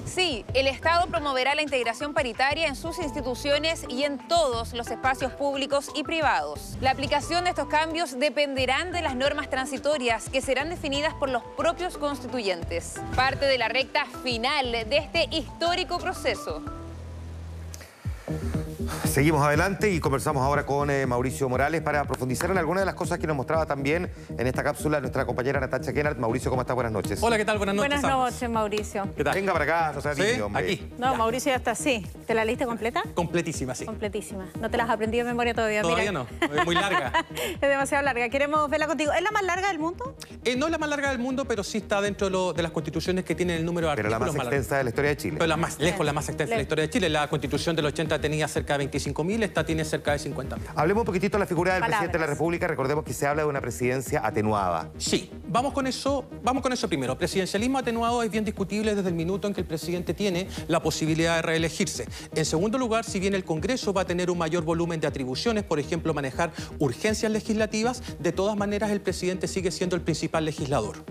Sí, 0.06 0.46
el 0.54 0.68
Estado 0.68 1.08
promoverá 1.08 1.56
la 1.56 1.62
integración 1.62 2.14
paritaria 2.14 2.68
en 2.68 2.76
sus 2.76 3.00
instituciones 3.00 3.86
y 3.88 4.04
en 4.04 4.18
todos 4.28 4.74
los 4.74 4.92
espacios 4.92 5.32
públicos 5.32 5.90
y 5.96 6.04
privados. 6.04 6.78
La 6.82 6.92
aplicación 6.92 7.46
de 7.46 7.52
estos 7.52 7.68
cambios 7.68 8.20
dependerán 8.20 8.92
de 8.92 9.02
las 9.02 9.16
normas 9.16 9.50
transitorias 9.50 10.30
que 10.30 10.42
serán 10.42 10.70
definidas 10.70 11.14
por 11.14 11.30
los 11.30 11.44
propios 11.58 11.98
constituyentes. 11.98 12.96
Parte 13.16 13.46
de 13.46 13.58
la 13.58 13.70
recta 13.70 14.06
final 14.24 14.72
de 14.72 14.98
este 14.98 15.28
histórico 15.32 15.98
proceso. 15.98 16.62
Seguimos 19.06 19.46
adelante 19.46 19.92
y 19.92 20.00
conversamos 20.00 20.44
ahora 20.44 20.66
con 20.66 20.90
eh, 20.90 21.06
Mauricio 21.06 21.48
Morales 21.50 21.82
para 21.82 22.04
profundizar 22.06 22.50
en 22.52 22.58
algunas 22.58 22.82
de 22.82 22.86
las 22.86 22.96
cosas 22.96 23.20
que 23.20 23.28
nos 23.28 23.36
mostraba 23.36 23.66
también 23.66 24.10
en 24.38 24.48
esta 24.48 24.64
cápsula 24.64 25.00
nuestra 25.00 25.26
compañera 25.26 25.60
Natacha 25.60 25.94
Kennard. 25.94 26.18
Mauricio, 26.18 26.50
¿cómo 26.50 26.62
estás? 26.62 26.76
Buenas 26.76 26.92
noches. 26.92 27.22
Hola, 27.22 27.38
¿qué 27.38 27.46
tal? 27.46 27.58
Buenas 27.58 27.76
noches. 27.76 28.02
Buenas 28.02 28.12
noches, 28.18 28.50
Mauricio. 28.50 29.08
¿Qué 29.16 29.24
tal? 29.24 29.34
Venga 29.36 29.54
para 29.54 29.66
acá, 29.66 29.92
no 29.96 30.02
seas 30.02 30.16
¿Sí? 30.18 30.42
hombre. 30.42 30.64
Aquí. 30.64 30.94
No, 30.98 31.16
Mauricio 31.16 31.52
ya 31.52 31.58
está 31.58 31.72
así. 31.72 32.06
¿Te 32.26 32.34
la 32.34 32.44
liste 32.46 32.66
completa? 32.66 33.04
Completísima, 33.14 33.76
sí. 33.76 33.86
Completísima. 33.86 34.46
No 34.60 34.70
te 34.70 34.78
las 34.78 34.88
has 34.88 34.94
aprendido 34.96 35.26
de 35.26 35.32
memoria 35.32 35.54
todavía. 35.54 35.82
Todavía 35.82 36.12
Mira. 36.12 36.26
no, 36.42 36.56
es 36.56 36.66
muy 36.66 36.76
larga. 36.76 37.26
es 37.54 37.62
demasiado 37.62 38.04
larga. 38.04 38.30
Queremos 38.30 38.70
verla 38.70 38.88
contigo. 38.88 39.12
¿Es 39.14 39.22
la 39.22 39.32
más 39.32 39.44
larga 39.44 39.68
del 39.70 39.80
mundo? 39.80 40.16
Eh, 40.44 40.56
no 40.56 40.66
es 40.66 40.72
la 40.72 40.78
más 40.78 40.90
larga 40.90 41.10
del 41.10 41.20
mundo, 41.20 41.46
pero 41.46 41.64
sí 41.64 41.78
está 41.80 42.02
dentro 42.02 42.28
de, 42.28 42.32
lo- 42.32 42.54
de 42.54 42.64
las 42.64 42.72
constituciones 42.72 43.24
que 43.24 43.36
tienen 43.36 43.58
el 43.58 43.66
número 43.66 43.90
de 43.90 43.96
Pero 43.96 44.10
la 44.10 44.20
más 44.20 44.36
extensa 44.36 44.78
de 44.78 44.84
la 44.86 44.90
historia 44.90 45.10
de 45.12 45.18
Chile. 45.18 45.36
Pero 45.38 45.48
la 45.48 45.58
más 45.58 45.80
lejos, 45.80 46.06
la 46.06 46.14
más 46.14 46.28
extensa 46.30 46.52
de 46.52 46.58
la 46.58 46.62
historia 46.64 46.82
de 46.84 46.90
Chile. 46.90 47.10
La 47.10 47.28
constitución 47.30 47.76
del 47.76 47.86
80 47.86 48.20
tenía 48.20 48.48
cerca 48.48 48.73
de 48.78 48.90
25.000, 48.90 49.44
esta 49.44 49.66
tiene 49.66 49.86
cerca 49.86 50.12
de 50.12 50.20
50.000. 50.20 50.58
Hablemos 50.76 51.02
un 51.02 51.06
poquitito 51.06 51.38
de 51.38 51.40
la 51.42 51.48
figura 51.48 51.74
del 51.74 51.82
Palabras. 51.82 52.00
presidente 52.00 52.18
de 52.18 52.22
la 52.26 52.32
República. 52.34 52.68
Recordemos 52.68 53.04
que 53.04 53.14
se 53.14 53.28
habla 53.28 53.44
de 53.44 53.50
una 53.50 53.62
presidencia 53.62 54.26
atenuada. 54.26 54.90
Sí, 54.98 55.32
vamos 55.54 55.72
con 55.72 55.86
eso, 55.86 56.26
vamos 56.42 56.64
con 56.64 56.74
eso 56.74 56.88
primero. 56.88 57.16
Presidencialismo 57.16 57.78
atenuado 57.78 58.24
es 58.24 58.32
bien 58.32 58.44
discutible 58.44 58.96
desde 58.96 59.10
el 59.10 59.16
minuto 59.16 59.48
en 59.48 59.54
que 59.54 59.62
el 59.62 59.68
presidente 59.68 60.16
tiene 60.16 60.48
la 60.68 60.82
posibilidad 60.82 61.36
de 61.36 61.42
reelegirse. 61.44 62.08
En 62.36 62.44
segundo 62.44 62.80
lugar, 62.80 63.06
si 63.06 63.20
bien 63.20 63.36
el 63.36 63.46
Congreso 63.46 63.94
va 63.94 64.02
a 64.02 64.06
tener 64.06 64.32
un 64.32 64.40
mayor 64.40 64.64
volumen 64.64 65.00
de 65.00 65.06
atribuciones, 65.06 65.64
por 65.64 65.80
ejemplo, 65.80 66.12
manejar 66.12 66.52
urgencias 66.80 67.32
legislativas, 67.32 68.02
de 68.20 68.32
todas 68.32 68.58
maneras 68.58 68.90
el 68.90 69.00
presidente 69.00 69.48
sigue 69.48 69.70
siendo 69.70 69.96
el 69.96 70.02
principal 70.02 70.44
legislador. 70.44 71.06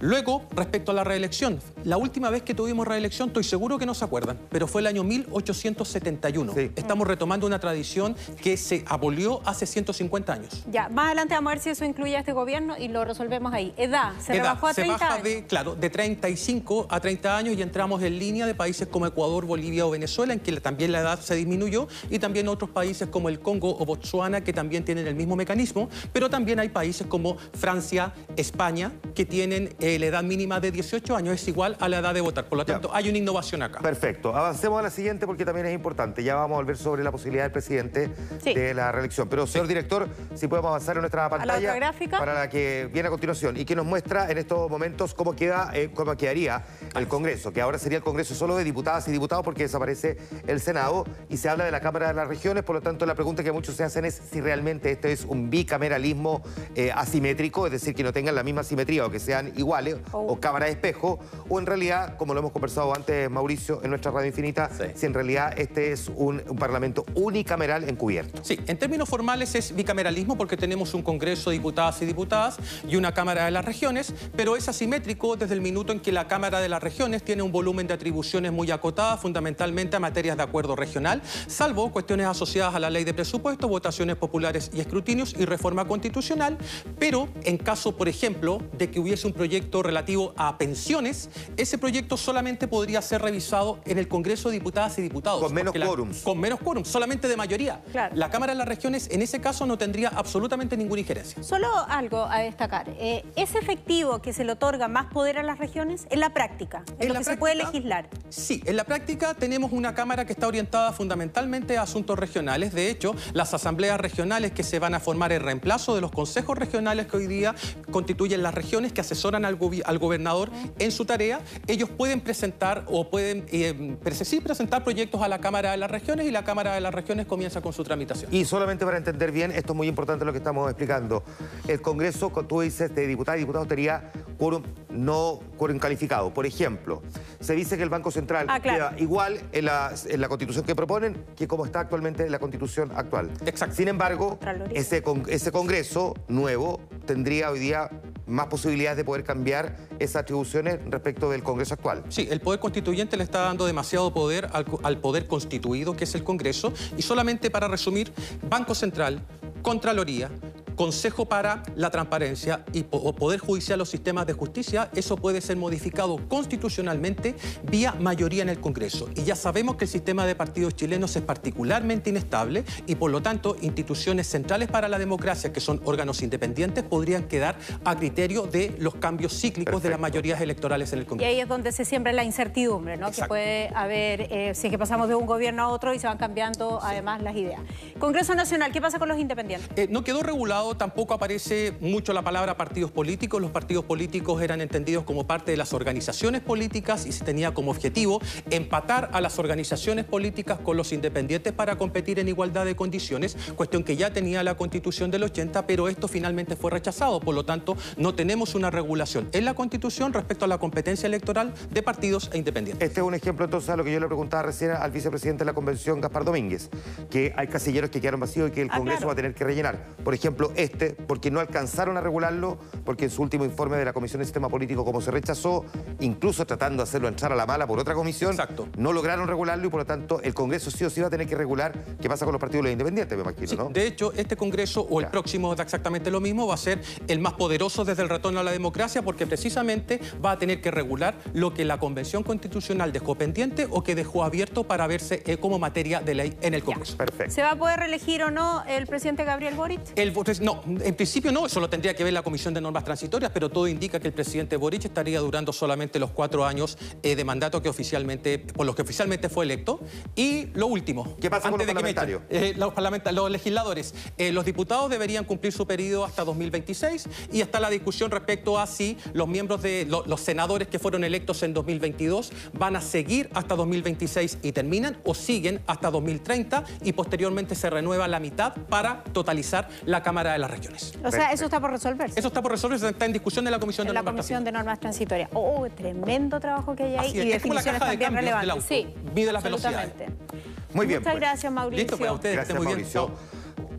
Luego, 0.00 0.42
respecto 0.54 0.92
a 0.92 0.94
la 0.94 1.02
reelección, 1.02 1.58
la 1.82 1.96
última 1.96 2.28
vez 2.28 2.42
que 2.42 2.52
tuvimos 2.52 2.86
reelección, 2.86 3.28
estoy 3.28 3.44
seguro 3.44 3.78
que 3.78 3.86
no 3.86 3.94
se 3.94 4.04
acuerdan, 4.04 4.38
pero 4.50 4.66
fue 4.66 4.82
el 4.82 4.88
año 4.88 5.04
1871. 5.04 6.52
Estamos 6.76 7.08
retomando 7.08 7.46
una 7.46 7.58
tradición 7.60 8.14
que 8.42 8.58
se 8.58 8.84
abolió 8.86 9.40
hace 9.46 9.64
150 9.64 10.32
años. 10.34 10.64
Ya, 10.70 10.90
más 10.90 11.06
adelante 11.06 11.34
vamos 11.34 11.52
a 11.52 11.54
ver 11.54 11.62
si 11.62 11.70
eso 11.70 11.86
incluye 11.86 12.14
a 12.14 12.20
este 12.20 12.32
gobierno 12.34 12.76
y 12.78 12.88
lo 12.88 13.02
resolvemos 13.02 13.54
ahí. 13.54 13.72
Edad, 13.86 14.12
se 14.20 14.32
Edad, 14.34 14.42
rebajó 14.42 14.66
a 14.68 14.74
30 14.74 14.98
se 14.98 15.04
baja 15.04 15.14
años. 15.14 15.24
de, 15.24 15.44
claro, 15.46 15.74
de 15.74 15.90
35 15.90 16.86
a 16.90 17.00
30 17.00 17.36
años 17.36 17.56
y 17.56 17.62
entramos 17.62 18.02
en 18.02 18.18
línea 18.18 18.46
de 18.46 18.54
países 18.54 18.86
como 18.88 19.06
Ecuador, 19.06 19.44
Bolivia 19.46 19.86
o 19.86 19.90
Venezuela, 19.90 20.32
en 20.32 20.40
que 20.40 20.52
la- 20.52 20.60
también 20.60 20.92
la 20.92 21.00
edad 21.00 21.20
se 21.20 21.34
disminuyó, 21.34 21.88
y 22.10 22.18
también 22.18 22.48
otros 22.48 22.70
países 22.70 23.08
como 23.08 23.28
el 23.28 23.40
Congo 23.40 23.76
o 23.78 23.84
Botsuana, 23.84 24.42
que 24.42 24.52
también 24.52 24.84
tienen 24.84 25.06
el 25.06 25.14
mismo 25.14 25.36
mecanismo, 25.36 25.88
pero 26.12 26.28
también 26.30 26.58
hay 26.60 26.68
países 26.68 27.06
como 27.06 27.36
Francia, 27.54 28.12
España, 28.36 28.92
que 29.14 29.24
tienen 29.24 29.74
eh, 29.78 29.98
la 29.98 30.06
edad 30.06 30.22
mínima 30.22 30.60
de 30.60 30.70
18 30.70 31.16
años, 31.16 31.34
es 31.34 31.48
igual 31.48 31.76
a 31.80 31.88
la 31.88 31.98
edad 31.98 32.14
de 32.14 32.20
votar. 32.20 32.46
Por 32.46 32.58
lo 32.58 32.64
tanto, 32.64 32.90
hay 32.92 33.08
una 33.08 33.18
innovación 33.18 33.62
acá. 33.62 33.80
Perfecto. 33.80 34.34
Avancemos 34.34 34.78
a 34.80 34.82
la 34.82 34.90
siguiente 34.90 35.26
porque 35.26 35.44
también 35.44 35.66
es 35.66 35.74
importante. 35.74 36.22
Ya 36.24 36.34
vamos 36.34 36.54
a 36.56 36.58
volver 36.58 36.76
sobre 36.76 37.04
la 37.04 37.12
posibilidad 37.12 37.44
del 37.44 37.52
presidente 37.52 38.10
de 38.44 38.74
la 38.74 38.90
reelección. 38.92 39.28
Pero, 39.28 39.46
señor 39.46 39.66
director, 39.68 40.08
si 40.34 40.48
podemos 40.48 40.68
avanzar 40.70 40.96
en 40.96 41.02
nuestra 41.02 41.28
pantalla 41.28 41.56
otra 41.56 41.74
gráfica. 41.76 42.18
para 42.18 42.34
la 42.34 42.48
que 42.48 42.88
viene 42.92 43.06
a 43.06 43.10
continuación 43.10 43.56
y 43.56 43.64
que 43.64 43.75
nos 43.76 43.86
muestra 43.86 44.30
en 44.30 44.38
estos 44.38 44.68
momentos 44.70 45.14
cómo, 45.14 45.36
queda, 45.36 45.70
eh, 45.74 45.90
cómo 45.94 46.16
quedaría 46.16 46.64
el 46.94 47.06
Congreso, 47.06 47.52
que 47.52 47.60
ahora 47.60 47.78
sería 47.78 47.98
el 47.98 48.04
Congreso 48.04 48.34
solo 48.34 48.56
de 48.56 48.64
diputadas 48.64 49.06
y 49.08 49.12
diputados 49.12 49.44
porque 49.44 49.64
desaparece 49.64 50.16
el 50.46 50.60
Senado 50.60 51.04
y 51.28 51.36
se 51.36 51.48
habla 51.48 51.64
de 51.64 51.70
la 51.70 51.80
Cámara 51.80 52.08
de 52.08 52.14
las 52.14 52.26
Regiones. 52.26 52.64
Por 52.64 52.76
lo 52.76 52.82
tanto, 52.82 53.06
la 53.06 53.14
pregunta 53.14 53.44
que 53.44 53.52
muchos 53.52 53.76
se 53.76 53.84
hacen 53.84 54.04
es 54.04 54.20
si 54.30 54.40
realmente 54.40 54.90
esto 54.90 55.08
es 55.08 55.24
un 55.24 55.50
bicameralismo 55.50 56.42
eh, 56.74 56.90
asimétrico, 56.92 57.66
es 57.66 57.72
decir, 57.72 57.94
que 57.94 58.02
no 58.02 58.12
tengan 58.12 58.34
la 58.34 58.42
misma 58.42 58.64
simetría 58.64 59.06
o 59.06 59.10
que 59.10 59.20
sean 59.20 59.52
iguales 59.56 59.96
o 60.12 60.40
cámara 60.40 60.66
de 60.66 60.72
espejo, 60.72 61.18
o 61.48 61.58
en 61.58 61.66
realidad, 61.66 62.16
como 62.16 62.34
lo 62.34 62.40
hemos 62.40 62.52
conversado 62.52 62.94
antes, 62.94 63.30
Mauricio, 63.30 63.82
en 63.82 63.90
nuestra 63.90 64.10
radio 64.10 64.28
infinita, 64.28 64.70
si 64.94 65.06
en 65.06 65.14
realidad 65.14 65.54
este 65.58 65.92
es 65.92 66.10
un, 66.14 66.42
un 66.48 66.56
parlamento 66.56 67.04
unicameral 67.14 67.88
encubierto. 67.88 68.42
Sí, 68.42 68.58
en 68.66 68.78
términos 68.78 69.08
formales 69.08 69.54
es 69.54 69.74
bicameralismo 69.74 70.36
porque 70.36 70.56
tenemos 70.56 70.94
un 70.94 71.02
Congreso 71.02 71.50
de 71.50 71.56
diputadas 71.56 72.00
y 72.02 72.06
diputadas 72.06 72.56
y 72.88 72.96
una 72.96 73.12
Cámara 73.12 73.44
de 73.44 73.50
las 73.50 73.64
Regiones, 73.66 74.14
pero 74.34 74.56
es 74.56 74.68
asimétrico 74.68 75.36
desde 75.36 75.54
el 75.54 75.60
minuto 75.60 75.92
en 75.92 76.00
que 76.00 76.12
la 76.12 76.28
Cámara 76.28 76.60
de 76.60 76.68
las 76.68 76.82
Regiones 76.82 77.22
tiene 77.22 77.42
un 77.42 77.52
volumen 77.52 77.86
de 77.86 77.94
atribuciones 77.94 78.52
muy 78.52 78.70
acotadas, 78.70 79.20
fundamentalmente 79.20 79.96
a 79.96 80.00
materias 80.00 80.36
de 80.36 80.42
acuerdo 80.42 80.76
regional, 80.76 81.20
salvo 81.46 81.90
cuestiones 81.92 82.26
asociadas 82.26 82.74
a 82.74 82.80
la 82.80 82.90
ley 82.90 83.04
de 83.04 83.12
presupuesto, 83.12 83.68
votaciones 83.68 84.16
populares 84.16 84.70
y 84.72 84.80
escrutinios 84.80 85.34
y 85.38 85.44
reforma 85.44 85.84
constitucional, 85.84 86.56
pero 86.98 87.28
en 87.42 87.58
caso, 87.58 87.96
por 87.96 88.08
ejemplo, 88.08 88.58
de 88.72 88.90
que 88.90 89.00
hubiese 89.00 89.26
un 89.26 89.32
proyecto 89.32 89.82
relativo 89.82 90.32
a 90.36 90.56
pensiones, 90.58 91.28
ese 91.56 91.78
proyecto 91.78 92.16
solamente 92.16 92.68
podría 92.68 93.02
ser 93.02 93.22
revisado 93.22 93.80
en 93.84 93.98
el 93.98 94.08
Congreso 94.08 94.48
de 94.48 94.54
Diputadas 94.54 94.98
y 94.98 95.02
Diputados. 95.02 95.42
Con 95.42 95.52
menos 95.52 95.74
quórums. 95.74 96.22
Con 96.22 96.38
menos 96.38 96.60
quórums. 96.60 96.88
solamente 96.88 97.28
de 97.28 97.36
mayoría. 97.36 97.82
Claro. 97.90 98.14
La 98.16 98.30
Cámara 98.30 98.52
de 98.52 98.58
las 98.58 98.68
Regiones 98.68 99.08
en 99.10 99.22
ese 99.22 99.40
caso 99.40 99.66
no 99.66 99.76
tendría 99.76 100.08
absolutamente 100.08 100.76
ninguna 100.76 101.00
injerencia. 101.00 101.42
Solo 101.42 101.68
algo 101.88 102.24
a 102.24 102.38
destacar. 102.40 102.88
Eh, 102.98 103.24
¿Es 103.34 103.45
efectivo 103.54 104.20
que 104.22 104.32
se 104.32 104.44
le 104.44 104.52
otorga 104.52 104.88
más 104.88 105.06
poder 105.06 105.38
a 105.38 105.42
las 105.42 105.58
regiones 105.58 106.06
en 106.10 106.20
la 106.20 106.30
práctica? 106.34 106.82
En, 106.98 107.02
En 107.02 107.08
lo 107.08 107.14
la 107.14 107.20
que 107.20 107.24
se 107.24 107.36
puede 107.36 107.54
legislar. 107.54 108.08
Sí, 108.28 108.62
en 108.66 108.76
la 108.76 108.84
práctica 108.84 109.34
tenemos 109.34 109.72
una 109.72 109.94
Cámara 109.94 110.24
que 110.24 110.32
está 110.32 110.46
orientada 110.48 110.92
fundamentalmente 110.92 111.78
a 111.78 111.82
asuntos 111.82 112.18
regionales. 112.18 112.72
De 112.74 112.90
hecho, 112.90 113.14
las 113.32 113.54
asambleas 113.54 114.00
regionales 114.00 114.52
que 114.52 114.62
se 114.62 114.78
van 114.78 114.94
a 114.94 115.00
formar 115.00 115.32
en 115.32 115.42
reemplazo 115.42 115.94
de 115.94 116.00
los 116.00 116.10
consejos 116.10 116.58
regionales 116.58 117.06
que 117.06 117.16
hoy 117.16 117.26
día 117.26 117.54
constituyen 117.90 118.42
las 118.42 118.54
regiones 118.54 118.92
que 118.92 119.00
asesoran 119.00 119.44
al, 119.44 119.58
al 119.84 119.98
gobernador 119.98 120.50
en 120.78 120.90
su 120.92 121.04
tarea, 121.04 121.40
ellos 121.66 121.88
pueden 121.90 122.20
presentar 122.20 122.84
o 122.86 123.08
pueden 123.10 123.46
eh, 123.52 123.96
sí, 124.22 124.40
presentar 124.40 124.82
proyectos 124.84 125.22
a 125.22 125.28
la 125.28 125.38
Cámara 125.40 125.70
de 125.72 125.76
las 125.76 125.90
Regiones 125.90 126.26
y 126.26 126.30
la 126.30 126.44
Cámara 126.44 126.74
de 126.74 126.80
las 126.80 126.94
Regiones 126.94 127.26
comienza 127.26 127.60
con 127.60 127.72
su 127.72 127.84
tramitación. 127.84 128.32
Y 128.34 128.44
solamente 128.44 128.84
para 128.84 128.96
entender 128.98 129.30
bien, 129.32 129.50
esto 129.52 129.72
es 129.72 129.76
muy 129.76 129.88
importante 129.88 130.24
lo 130.24 130.32
que 130.32 130.38
estamos 130.38 130.68
explicando. 130.70 131.22
El 131.68 131.80
Congreso, 131.80 132.30
con- 132.30 132.46
tú 132.48 132.60
dices, 132.60 132.94
de 132.94 133.06
diputadas 133.06 133.35
y 133.36 133.40
diputados 133.40 133.68
tenía 133.68 134.10
quórum 134.38 134.62
no 134.90 135.40
quórum 135.56 135.78
calificado. 135.78 136.32
Por 136.32 136.46
ejemplo, 136.46 137.02
se 137.40 137.54
dice 137.54 137.76
que 137.76 137.82
el 137.82 137.88
Banco 137.90 138.10
Central 138.10 138.46
Ah, 138.48 138.60
claro. 138.60 138.90
queda 138.90 139.02
igual 139.02 139.40
en 139.52 139.64
la, 139.66 139.94
en 140.06 140.20
la 140.20 140.28
constitución 140.28 140.64
que 140.64 140.74
proponen 140.74 141.24
que 141.36 141.46
como 141.48 141.64
está 141.64 141.80
actualmente 141.80 142.24
en 142.24 142.32
la 142.32 142.38
constitución 142.38 142.92
actual. 142.94 143.30
Exacto. 143.46 143.74
Sin 143.76 143.88
embargo, 143.88 144.38
ese, 144.74 145.02
con- 145.02 145.22
ese 145.28 145.52
Congreso 145.52 146.14
nuevo 146.28 146.80
tendría 147.06 147.50
hoy 147.50 147.58
día 147.60 147.90
más 148.26 148.46
posibilidades 148.46 148.96
de 148.96 149.04
poder 149.04 149.22
cambiar 149.22 149.76
esas 150.00 150.22
atribuciones 150.22 150.80
respecto 150.90 151.30
del 151.30 151.42
Congreso 151.44 151.74
actual. 151.74 152.02
Sí, 152.08 152.26
el 152.30 152.40
Poder 152.40 152.58
Constituyente 152.58 153.16
le 153.16 153.22
está 153.22 153.40
dando 153.40 153.66
demasiado 153.66 154.12
poder 154.12 154.48
al, 154.52 154.66
al 154.82 154.98
Poder 154.98 155.26
Constituido, 155.28 155.94
que 155.96 156.04
es 156.04 156.14
el 156.16 156.24
Congreso. 156.24 156.72
Y 156.96 157.02
solamente 157.02 157.50
para 157.50 157.68
resumir, 157.68 158.12
Banco 158.50 158.74
Central, 158.74 159.22
Contraloría, 159.66 160.30
Consejo 160.76 161.24
para 161.24 161.62
la 161.74 161.90
Transparencia 161.90 162.64
y 162.74 162.82
Poder 162.82 163.40
Judicial 163.40 163.80
o 163.80 163.86
Sistemas 163.86 164.26
de 164.26 164.34
Justicia, 164.34 164.90
eso 164.94 165.16
puede 165.16 165.40
ser 165.40 165.56
modificado 165.56 166.18
constitucionalmente 166.28 167.34
vía 167.62 167.94
mayoría 167.98 168.42
en 168.42 168.50
el 168.50 168.60
Congreso. 168.60 169.08
Y 169.16 169.24
ya 169.24 169.34
sabemos 169.34 169.76
que 169.76 169.86
el 169.86 169.90
sistema 169.90 170.26
de 170.26 170.34
partidos 170.34 170.76
chilenos 170.76 171.16
es 171.16 171.22
particularmente 171.22 172.10
inestable 172.10 172.62
y 172.86 172.94
por 172.96 173.10
lo 173.10 173.22
tanto 173.22 173.56
instituciones 173.62 174.26
centrales 174.28 174.68
para 174.68 174.86
la 174.86 174.98
democracia, 174.98 175.50
que 175.50 175.60
son 175.60 175.80
órganos 175.84 176.22
independientes, 176.22 176.84
podrían 176.84 177.24
quedar 177.24 177.56
a 177.84 177.96
criterio 177.96 178.42
de 178.42 178.76
los 178.78 178.96
cambios 178.96 179.32
cíclicos 179.32 179.82
de 179.82 179.88
las 179.88 179.98
mayorías 179.98 180.42
electorales 180.42 180.92
en 180.92 180.98
el 180.98 181.04
Y 181.06 181.08
Congreso. 181.08 181.30
ahí 181.30 181.40
es 181.40 181.48
donde 181.48 181.72
se 181.72 181.86
siembra 181.86 182.12
la 182.12 182.22
incertidumbre, 182.22 182.98
¿no? 182.98 183.10
Que 183.12 183.22
puede 183.24 183.70
haber, 183.74 184.28
eh, 184.30 184.52
si 184.54 184.66
es 184.66 184.70
que 184.70 184.78
pasamos 184.78 185.08
de 185.08 185.14
un 185.14 185.24
gobierno 185.24 185.62
a 185.62 185.68
otro 185.68 185.94
y 185.94 185.98
se 185.98 186.06
van 186.06 186.18
cambiando 186.18 186.80
además 186.82 187.22
las 187.22 187.34
ideas. 187.34 187.62
Congreso 187.98 188.34
Nacional, 188.34 188.72
¿qué 188.72 188.82
pasa 188.82 188.98
con 188.98 189.08
los 189.08 189.18
independientes? 189.18 189.55
Eh, 189.76 189.88
no 189.90 190.04
quedó 190.04 190.22
regulado, 190.22 190.76
tampoco 190.76 191.14
aparece 191.14 191.72
mucho 191.80 192.12
la 192.12 192.22
palabra 192.22 192.56
partidos 192.56 192.90
políticos. 192.90 193.40
Los 193.40 193.50
partidos 193.50 193.84
políticos 193.84 194.42
eran 194.42 194.60
entendidos 194.60 195.04
como 195.04 195.26
parte 195.26 195.50
de 195.50 195.56
las 195.56 195.72
organizaciones 195.72 196.40
políticas 196.42 197.06
y 197.06 197.12
se 197.12 197.24
tenía 197.24 197.52
como 197.54 197.70
objetivo 197.70 198.20
empatar 198.50 199.10
a 199.12 199.20
las 199.20 199.38
organizaciones 199.38 200.04
políticas 200.04 200.58
con 200.60 200.76
los 200.76 200.92
independientes 200.92 201.52
para 201.52 201.76
competir 201.76 202.18
en 202.18 202.28
igualdad 202.28 202.64
de 202.64 202.76
condiciones, 202.76 203.36
cuestión 203.56 203.84
que 203.84 203.96
ya 203.96 204.12
tenía 204.12 204.42
la 204.42 204.54
constitución 204.56 205.10
del 205.10 205.22
80, 205.24 205.66
pero 205.66 205.88
esto 205.88 206.08
finalmente 206.08 206.56
fue 206.56 206.70
rechazado. 206.70 207.20
Por 207.20 207.34
lo 207.34 207.44
tanto, 207.44 207.76
no 207.96 208.14
tenemos 208.14 208.54
una 208.54 208.70
regulación 208.70 209.28
en 209.32 209.44
la 209.44 209.54
constitución 209.54 210.12
respecto 210.12 210.44
a 210.44 210.48
la 210.48 210.58
competencia 210.58 211.06
electoral 211.06 211.52
de 211.70 211.82
partidos 211.82 212.30
e 212.32 212.38
independientes. 212.38 212.86
Este 212.88 213.00
es 213.00 213.06
un 213.06 213.14
ejemplo 213.14 213.44
entonces 213.44 213.70
a 213.70 213.76
lo 213.76 213.84
que 213.84 213.92
yo 213.92 214.00
le 214.00 214.06
preguntaba 214.06 214.44
recién 214.44 214.70
al 214.72 214.90
vicepresidente 214.90 215.40
de 215.40 215.46
la 215.46 215.54
convención, 215.54 216.00
Gaspar 216.00 216.24
Domínguez, 216.24 216.70
que 217.10 217.32
hay 217.36 217.46
casilleros 217.48 217.90
que 217.90 218.00
quedaron 218.00 218.20
vacíos 218.20 218.48
y 218.50 218.52
que 218.52 218.62
el 218.62 218.68
Ah, 218.70 218.78
Congreso 218.78 218.98
claro. 218.98 219.06
va 219.08 219.12
a 219.12 219.16
tener 219.16 219.34
que 219.34 219.35
rellenar. 219.44 219.78
Por 220.04 220.14
ejemplo, 220.14 220.52
este, 220.56 220.90
porque 220.90 221.30
no 221.30 221.40
alcanzaron 221.40 221.96
a 221.96 222.00
regularlo, 222.00 222.58
porque 222.84 223.04
en 223.04 223.10
su 223.10 223.22
último 223.22 223.44
informe 223.44 223.76
de 223.76 223.84
la 223.84 223.92
Comisión 223.92 224.20
de 224.20 224.24
Sistema 224.24 224.48
Político, 224.48 224.84
como 224.84 225.00
se 225.00 225.10
rechazó, 225.10 225.64
incluso 226.00 226.46
tratando 226.46 226.82
de 226.82 226.88
hacerlo 226.88 227.08
entrar 227.08 227.32
a 227.32 227.36
la 227.36 227.46
mala 227.46 227.66
por 227.66 227.78
otra 227.78 227.94
comisión, 227.94 228.36
no 228.76 228.92
lograron 228.92 229.26
regularlo 229.26 229.66
y 229.66 229.70
por 229.70 229.80
lo 229.80 229.86
tanto 229.86 230.20
el 230.22 230.34
Congreso 230.34 230.70
sí 230.70 230.84
o 230.84 230.90
sí 230.90 231.00
va 231.00 231.08
a 231.08 231.10
tener 231.10 231.26
que 231.26 231.34
regular 231.34 231.72
qué 232.00 232.08
pasa 232.08 232.24
con 232.24 232.32
los 232.32 232.40
partidos 232.40 232.64
de 232.64 232.70
los 232.70 232.72
independientes, 232.72 233.16
me 233.16 233.22
imagino, 233.22 233.46
Sí, 233.46 233.56
¿no? 233.56 233.68
De 233.68 233.86
hecho, 233.86 234.12
este 234.14 234.36
Congreso 234.36 234.86
o 234.88 235.00
el 235.00 235.08
próximo 235.08 235.54
da 235.54 235.62
exactamente 235.62 236.10
lo 236.10 236.20
mismo, 236.20 236.46
va 236.46 236.54
a 236.54 236.58
ser 236.58 236.80
el 237.08 237.18
más 237.18 237.34
poderoso 237.34 237.84
desde 237.84 238.02
el 238.02 238.08
retorno 238.08 238.40
a 238.40 238.42
la 238.42 238.52
democracia 238.52 239.02
porque 239.02 239.26
precisamente 239.26 240.00
va 240.24 240.32
a 240.32 240.38
tener 240.38 240.60
que 240.60 240.70
regular 240.70 241.16
lo 241.32 241.52
que 241.54 241.64
la 241.64 241.78
Convención 241.78 242.22
Constitucional 242.22 242.92
dejó 242.92 243.14
pendiente 243.14 243.66
o 243.70 243.82
que 243.82 243.94
dejó 243.94 244.24
abierto 244.24 244.64
para 244.64 244.86
verse 244.86 245.22
eh, 245.26 245.36
como 245.38 245.58
materia 245.58 246.00
de 246.00 246.14
ley 246.14 246.36
en 246.40 246.54
el 246.54 246.62
Congreso. 246.62 246.96
Perfecto. 246.96 247.34
¿Se 247.34 247.42
va 247.42 247.52
a 247.52 247.56
poder 247.56 247.80
reelegir 247.80 248.22
o 248.22 248.30
no 248.30 248.64
el 248.64 248.86
presidente 248.86 249.24
Gabriel 249.26 249.54
Boric? 249.54 249.80
El, 249.96 250.14
no, 250.40 250.62
en 250.66 250.94
principio 250.94 251.32
no, 251.32 251.46
eso 251.46 251.60
lo 251.60 251.68
tendría 251.68 251.94
que 251.94 252.02
ver 252.04 252.12
la 252.12 252.22
Comisión 252.22 252.54
de 252.54 252.60
Normas 252.60 252.84
Transitorias, 252.84 253.30
pero 253.34 253.50
todo 253.50 253.68
indica 253.68 254.00
que 254.00 254.06
el 254.08 254.14
presidente 254.14 254.56
Boric 254.56 254.84
estaría 254.86 255.20
durando 255.20 255.52
solamente 255.52 255.98
los 255.98 256.10
cuatro 256.12 256.46
años 256.46 256.78
eh, 257.02 257.14
de 257.16 257.24
mandato 257.24 257.60
que 257.60 257.68
oficialmente, 257.68 258.38
por 258.38 258.64
los 258.64 258.74
que 258.74 258.82
oficialmente 258.82 259.28
fue 259.28 259.44
electo. 259.44 259.80
Y 260.14 260.46
lo 260.54 260.66
último, 260.68 261.16
¿Qué 261.20 261.28
pasa 261.28 261.50
con 261.50 261.60
antes 261.60 261.66
los 261.66 261.74
de 261.74 261.78
que 261.78 261.82
me 261.84 261.90
echen, 261.90 261.94
parlamentarios? 261.96 262.22
eh, 262.30 262.54
los, 262.56 262.72
parlamenta- 262.72 263.12
los 263.12 263.30
legisladores, 263.30 263.94
eh, 264.16 264.32
los 264.32 264.44
diputados 264.44 264.88
deberían 264.90 265.24
cumplir 265.24 265.52
su 265.52 265.66
periodo 265.66 266.04
hasta 266.04 266.24
2026 266.24 267.08
y 267.32 267.40
está 267.40 267.60
la 267.60 267.68
discusión 267.70 268.10
respecto 268.10 268.58
a 268.58 268.66
si 268.66 268.96
los 269.12 269.28
miembros 269.28 269.60
de 269.62 269.86
lo- 269.88 270.04
los 270.06 270.20
senadores 270.20 270.68
que 270.68 270.78
fueron 270.78 271.04
electos 271.04 271.42
en 271.42 271.52
2022 271.52 272.32
van 272.58 272.76
a 272.76 272.80
seguir 272.80 273.28
hasta 273.34 273.56
2026 273.56 274.38
y 274.42 274.52
terminan 274.52 274.98
o 275.04 275.14
siguen 275.14 275.60
hasta 275.66 275.90
2030 275.90 276.64
y 276.84 276.92
posteriormente 276.92 277.54
se 277.54 277.68
renueva 277.70 278.06
la 278.08 278.20
mitad 278.20 278.54
para 278.68 279.02
totalizar 279.16 279.66
la 279.86 280.02
Cámara 280.02 280.32
de 280.32 280.38
las 280.38 280.50
Regiones. 280.50 280.92
O 281.02 281.10
sea, 281.10 281.32
eso 281.32 281.46
está 281.46 281.58
por 281.58 281.70
resolverse. 281.70 282.20
Eso 282.20 282.28
está 282.28 282.42
por 282.42 282.52
resolverse, 282.52 282.86
está 282.86 283.06
en 283.06 283.14
discusión 283.14 283.46
de 283.46 283.50
la 283.50 283.58
Comisión 283.58 283.86
en 283.86 283.88
de 283.88 283.94
la 283.94 284.00
Normas 284.02 284.12
Comisión 284.12 284.44
de 284.44 284.52
Normas 284.52 284.78
Transitorias. 284.78 285.30
Oh, 285.32 285.66
tremendo 285.74 286.38
trabajo 286.38 286.76
que 286.76 286.82
hay 286.82 286.96
ahí 286.96 287.08
Así 287.08 287.18
y 287.28 287.32
es, 287.32 287.40
como 287.40 287.54
la 287.54 287.62
caja 287.62 287.72
de 287.72 287.78
también 287.80 288.00
cambios 288.00 288.24
del 288.26 288.34
relevantes. 288.34 288.52
auto. 288.52 288.66
Sí, 288.68 289.10
Mide 289.14 289.32
las 289.32 289.42
velocidades. 289.42 289.78
absolutamente. 289.78 290.26
Muy 290.74 290.86
bien. 290.86 290.98
Muchas 291.00 291.12
pues. 291.14 291.20
gracias, 291.22 291.52
Mauricio. 291.52 291.82
Listo, 291.82 291.96
pues, 291.96 292.10
a 292.10 292.12
ustedes, 292.12 292.36
Gracias, 292.36 292.58
bien. 292.58 292.68
Mauricio. 292.68 293.10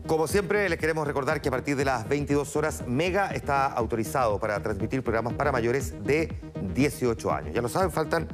Como 0.08 0.26
siempre, 0.26 0.68
les 0.68 0.78
queremos 0.80 1.06
recordar 1.06 1.40
que 1.40 1.48
a 1.48 1.52
partir 1.52 1.76
de 1.76 1.84
las 1.84 2.08
22 2.08 2.56
horas, 2.56 2.82
Mega 2.88 3.30
está 3.30 3.66
autorizado 3.66 4.40
para 4.40 4.60
transmitir 4.60 5.04
programas 5.04 5.34
para 5.34 5.52
mayores 5.52 6.02
de 6.02 6.34
18 6.74 7.30
años. 7.30 7.54
Ya 7.54 7.62
lo 7.62 7.68
saben, 7.68 7.92
faltan 7.92 8.26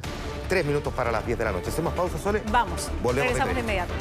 3 0.49 0.65
minutos 0.65 0.91
para 0.93 1.11
las 1.11 1.23
10 1.25 1.37
de 1.37 1.45
la 1.45 1.51
noche. 1.51 1.69
¿Hacemos 1.69 1.93
pausa, 1.93 2.17
Sole? 2.17 2.41
Vamos. 2.51 2.89
Volvemos 3.03 3.27
Regresamos 3.33 3.55
de 3.55 3.61
inmediato. 3.61 3.93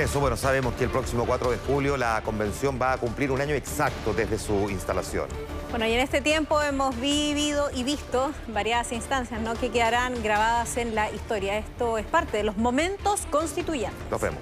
Regreso. 0.00 0.20
Bueno, 0.20 0.36
sabemos 0.36 0.72
que 0.74 0.84
el 0.84 0.90
próximo 0.90 1.26
4 1.26 1.50
de 1.50 1.58
julio 1.58 1.96
la 1.98 2.22
convención 2.22 2.78
va 2.80 2.92
a 2.92 2.98
cumplir 2.98 3.30
un 3.30 3.40
año 3.40 3.54
exacto 3.54 4.14
desde 4.14 4.38
su 4.38 4.70
instalación. 4.70 5.28
Bueno, 5.68 5.86
y 5.86 5.92
en 5.92 6.00
este 6.00 6.22
tiempo 6.22 6.60
hemos 6.62 6.98
vivido 6.98 7.70
y 7.74 7.84
visto 7.84 8.32
variadas 8.48 8.92
instancias 8.92 9.40
¿no? 9.42 9.54
que 9.54 9.70
quedarán 9.70 10.22
grabadas 10.22 10.78
en 10.78 10.94
la 10.94 11.10
historia. 11.10 11.58
Esto 11.58 11.98
es 11.98 12.06
parte 12.06 12.38
de 12.38 12.44
los 12.44 12.56
momentos 12.56 13.26
constituyentes. 13.30 14.10
Nos 14.10 14.20
vemos. 14.22 14.40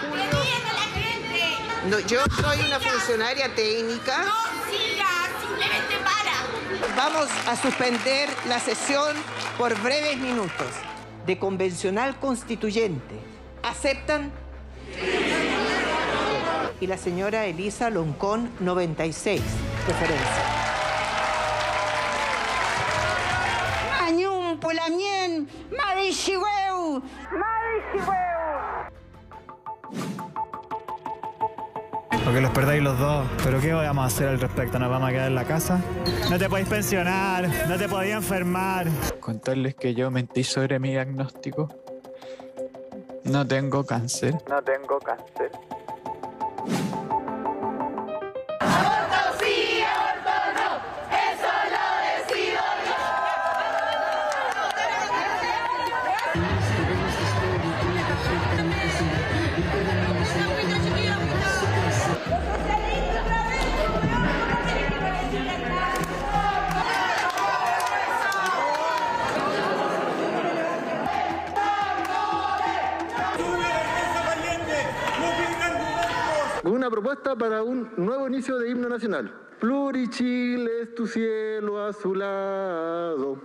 4 0.00 0.10
de 0.10 0.26
julio. 0.26 0.44
No, 1.88 1.98
yo 2.00 2.20
soy 2.40 2.60
una 2.60 2.80
funcionaria 2.80 3.54
técnica. 3.54 4.24
No 4.24 4.70
siga, 4.70 5.06
simplemente 5.40 5.96
para. 6.02 6.96
Vamos 6.96 7.28
a 7.46 7.56
suspender 7.56 8.28
la 8.48 8.58
sesión 8.58 9.14
por 9.58 9.78
breves 9.82 10.16
minutos 10.16 10.68
de 11.26 11.38
convencional 11.38 12.18
constituyente. 12.18 13.20
¿Aceptan? 13.62 14.32
Y 16.80 16.86
la 16.86 16.96
señora 16.96 17.46
Elisa 17.46 17.90
Loncón, 17.90 18.50
96, 18.60 19.40
referencia. 19.86 20.44
Mañum, 24.00 24.58
Pulamien, 24.58 25.48
Marichihueu, 25.76 27.02
O 32.26 32.32
que 32.32 32.40
los 32.40 32.50
perdáis 32.52 32.82
los 32.82 32.98
dos. 32.98 33.26
Pero 33.44 33.60
¿qué 33.60 33.72
vamos 33.72 34.04
a 34.04 34.06
hacer 34.06 34.28
al 34.28 34.40
respecto? 34.40 34.78
¿Nos 34.78 34.88
vamos 34.88 35.08
a 35.08 35.12
quedar 35.12 35.28
en 35.28 35.34
la 35.34 35.44
casa? 35.44 35.80
No 36.30 36.38
te 36.38 36.48
podéis 36.48 36.68
pensionar, 36.68 37.48
no 37.68 37.76
te 37.76 37.88
podéis 37.88 38.14
enfermar. 38.14 38.86
Contarles 39.20 39.74
que 39.74 39.94
yo 39.94 40.10
mentí 40.10 40.42
sobre 40.42 40.78
mi 40.78 40.90
diagnóstico. 40.90 41.68
No 43.24 43.46
tengo 43.46 43.84
cáncer. 43.84 44.34
No 44.48 44.62
tengo 44.62 44.98
cáncer. 45.00 45.50
Propuesta 77.14 77.36
para 77.36 77.62
un 77.62 77.92
nuevo 77.96 78.26
inicio 78.26 78.58
de 78.58 78.70
himno 78.70 78.88
nacional. 78.88 79.32
Plurichile 79.60 80.82
es 80.82 80.94
tu 80.94 81.06
cielo 81.06 81.84
azulado. 81.84 83.38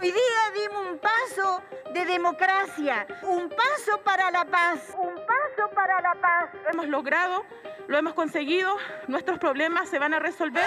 Hoy 0.00 0.10
día 0.10 0.42
dimos 0.54 0.86
un 0.92 0.98
paso 0.98 1.62
de 1.92 2.04
democracia, 2.06 3.06
un 3.22 3.48
paso 3.48 4.00
para 4.02 4.30
la 4.30 4.44
paz, 4.44 4.94
un 4.98 5.14
paso 5.14 5.70
para 5.74 6.00
la 6.00 6.14
paz. 6.14 6.50
Hemos 6.72 6.88
logrado, 6.88 7.44
lo 7.86 7.98
hemos 7.98 8.14
conseguido, 8.14 8.76
nuestros 9.08 9.38
problemas 9.38 9.88
se 9.88 9.98
van 9.98 10.14
a 10.14 10.18
resolver. 10.18 10.64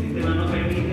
Sistema 0.00 0.34
no 0.34 0.50
permite. 0.50 0.90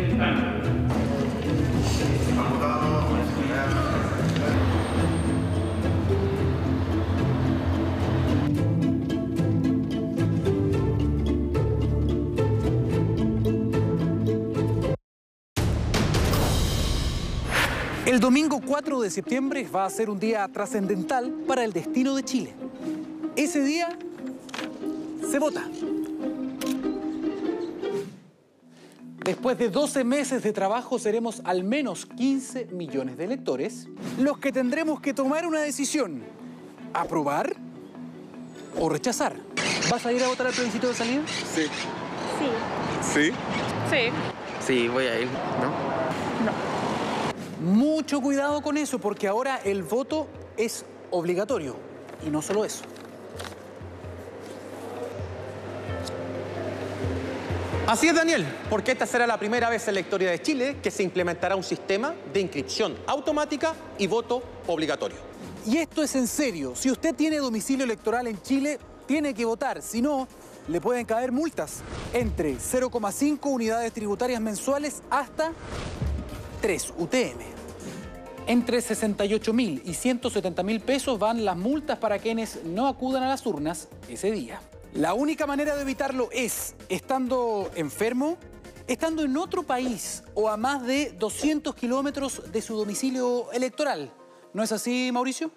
El 18.05 18.21
domingo 18.21 18.61
4 18.65 19.01
de 19.01 19.09
septiembre 19.09 19.67
va 19.67 19.85
a 19.85 19.89
ser 19.89 20.09
un 20.09 20.17
día 20.17 20.47
trascendental 20.47 21.29
para 21.45 21.65
el 21.65 21.73
destino 21.73 22.15
de 22.15 22.23
Chile. 22.23 22.53
Ese 23.35 23.61
día 23.63 23.89
se 25.29 25.39
vota. 25.39 25.67
Después 29.27 29.57
de 29.57 29.67
12 29.67 30.05
meses 30.05 30.41
de 30.41 30.53
trabajo 30.53 30.97
seremos 30.97 31.41
al 31.43 31.65
menos 31.65 32.05
15 32.05 32.67
millones 32.67 33.17
de 33.17 33.25
electores 33.25 33.89
los 34.17 34.37
que 34.37 34.53
tendremos 34.53 35.01
que 35.01 35.13
tomar 35.13 35.45
una 35.45 35.59
decisión. 35.59 36.23
¿Aprobar 36.93 37.53
o 38.79 38.87
rechazar? 38.87 39.35
¿Vas 39.91 40.05
a 40.05 40.13
ir 40.13 40.23
a 40.23 40.29
votar 40.29 40.47
al 40.47 40.53
plebiscito 40.53 40.87
de 40.87 40.93
salida? 40.93 41.23
Sí. 41.27 41.63
Sí. 42.39 42.49
¿Sí? 43.01 43.31
Sí. 43.89 44.11
Sí, 44.65 44.87
voy 44.87 45.07
a 45.07 45.19
ir, 45.19 45.27
¿no? 47.59 47.69
Mucho 47.69 48.21
cuidado 48.21 48.61
con 48.61 48.77
eso 48.77 48.97
porque 48.97 49.27
ahora 49.27 49.57
el 49.57 49.83
voto 49.83 50.27
es 50.55 50.85
obligatorio. 51.11 51.75
Y 52.25 52.29
no 52.29 52.41
solo 52.41 52.63
eso. 52.63 52.85
Así 57.87 58.09
es, 58.09 58.15
Daniel, 58.15 58.45
porque 58.69 58.91
esta 58.91 59.05
será 59.05 59.25
la 59.25 59.39
primera 59.39 59.69
vez 59.69 59.87
en 59.87 59.93
la 59.93 60.01
historia 60.01 60.29
de 60.29 60.41
Chile 60.41 60.75
que 60.83 60.91
se 60.91 61.03
implementará 61.03 61.55
un 61.55 61.63
sistema 61.63 62.13
de 62.33 62.41
inscripción 62.41 62.97
automática 63.07 63.73
y 63.97 64.07
voto 64.07 64.43
obligatorio. 64.67 65.15
Y 65.65 65.77
esto 65.77 66.03
es 66.03 66.13
en 66.17 66.27
serio. 66.27 66.75
Si 66.75 66.91
usted 66.91 67.15
tiene 67.15 67.37
domicilio 67.37 67.85
electoral 67.85 68.27
en 68.27 68.41
Chile, 68.41 68.77
tiene 69.05 69.33
que 69.33 69.45
votar. 69.45 69.81
Si 69.81 70.01
no, 70.01 70.27
le 70.67 70.81
pueden 70.81 71.05
caer 71.05 71.31
multas 71.31 71.79
entre 72.11 72.57
0,5 72.57 73.39
unidades 73.49 73.93
tributarias 73.93 74.41
mensuales 74.41 75.01
hasta 75.09 75.53
3 76.59 76.93
UTM. 76.97 77.39
Entre 78.47 78.81
68 78.81 79.53
mil 79.53 79.81
y 79.85 79.93
170 79.93 80.61
mil 80.61 80.81
pesos 80.81 81.17
van 81.17 81.45
las 81.45 81.55
multas 81.55 81.97
para 81.99 82.19
quienes 82.19 82.65
no 82.65 82.89
acudan 82.89 83.23
a 83.23 83.29
las 83.29 83.45
urnas 83.45 83.87
ese 84.09 84.29
día. 84.29 84.59
La 84.93 85.13
única 85.13 85.45
manera 85.45 85.75
de 85.75 85.81
evitarlo 85.81 86.29
es 86.31 86.75
estando 86.89 87.69
enfermo, 87.75 88.37
estando 88.87 89.21
en 89.23 89.37
otro 89.37 89.63
país 89.63 90.23
o 90.33 90.49
a 90.49 90.57
más 90.57 90.85
de 90.87 91.11
200 91.11 91.75
kilómetros 91.75 92.51
de 92.51 92.61
su 92.61 92.75
domicilio 92.75 93.51
electoral. 93.51 94.11
¿No 94.53 94.63
es 94.63 94.71
así, 94.71 95.11
Mauricio? 95.11 95.51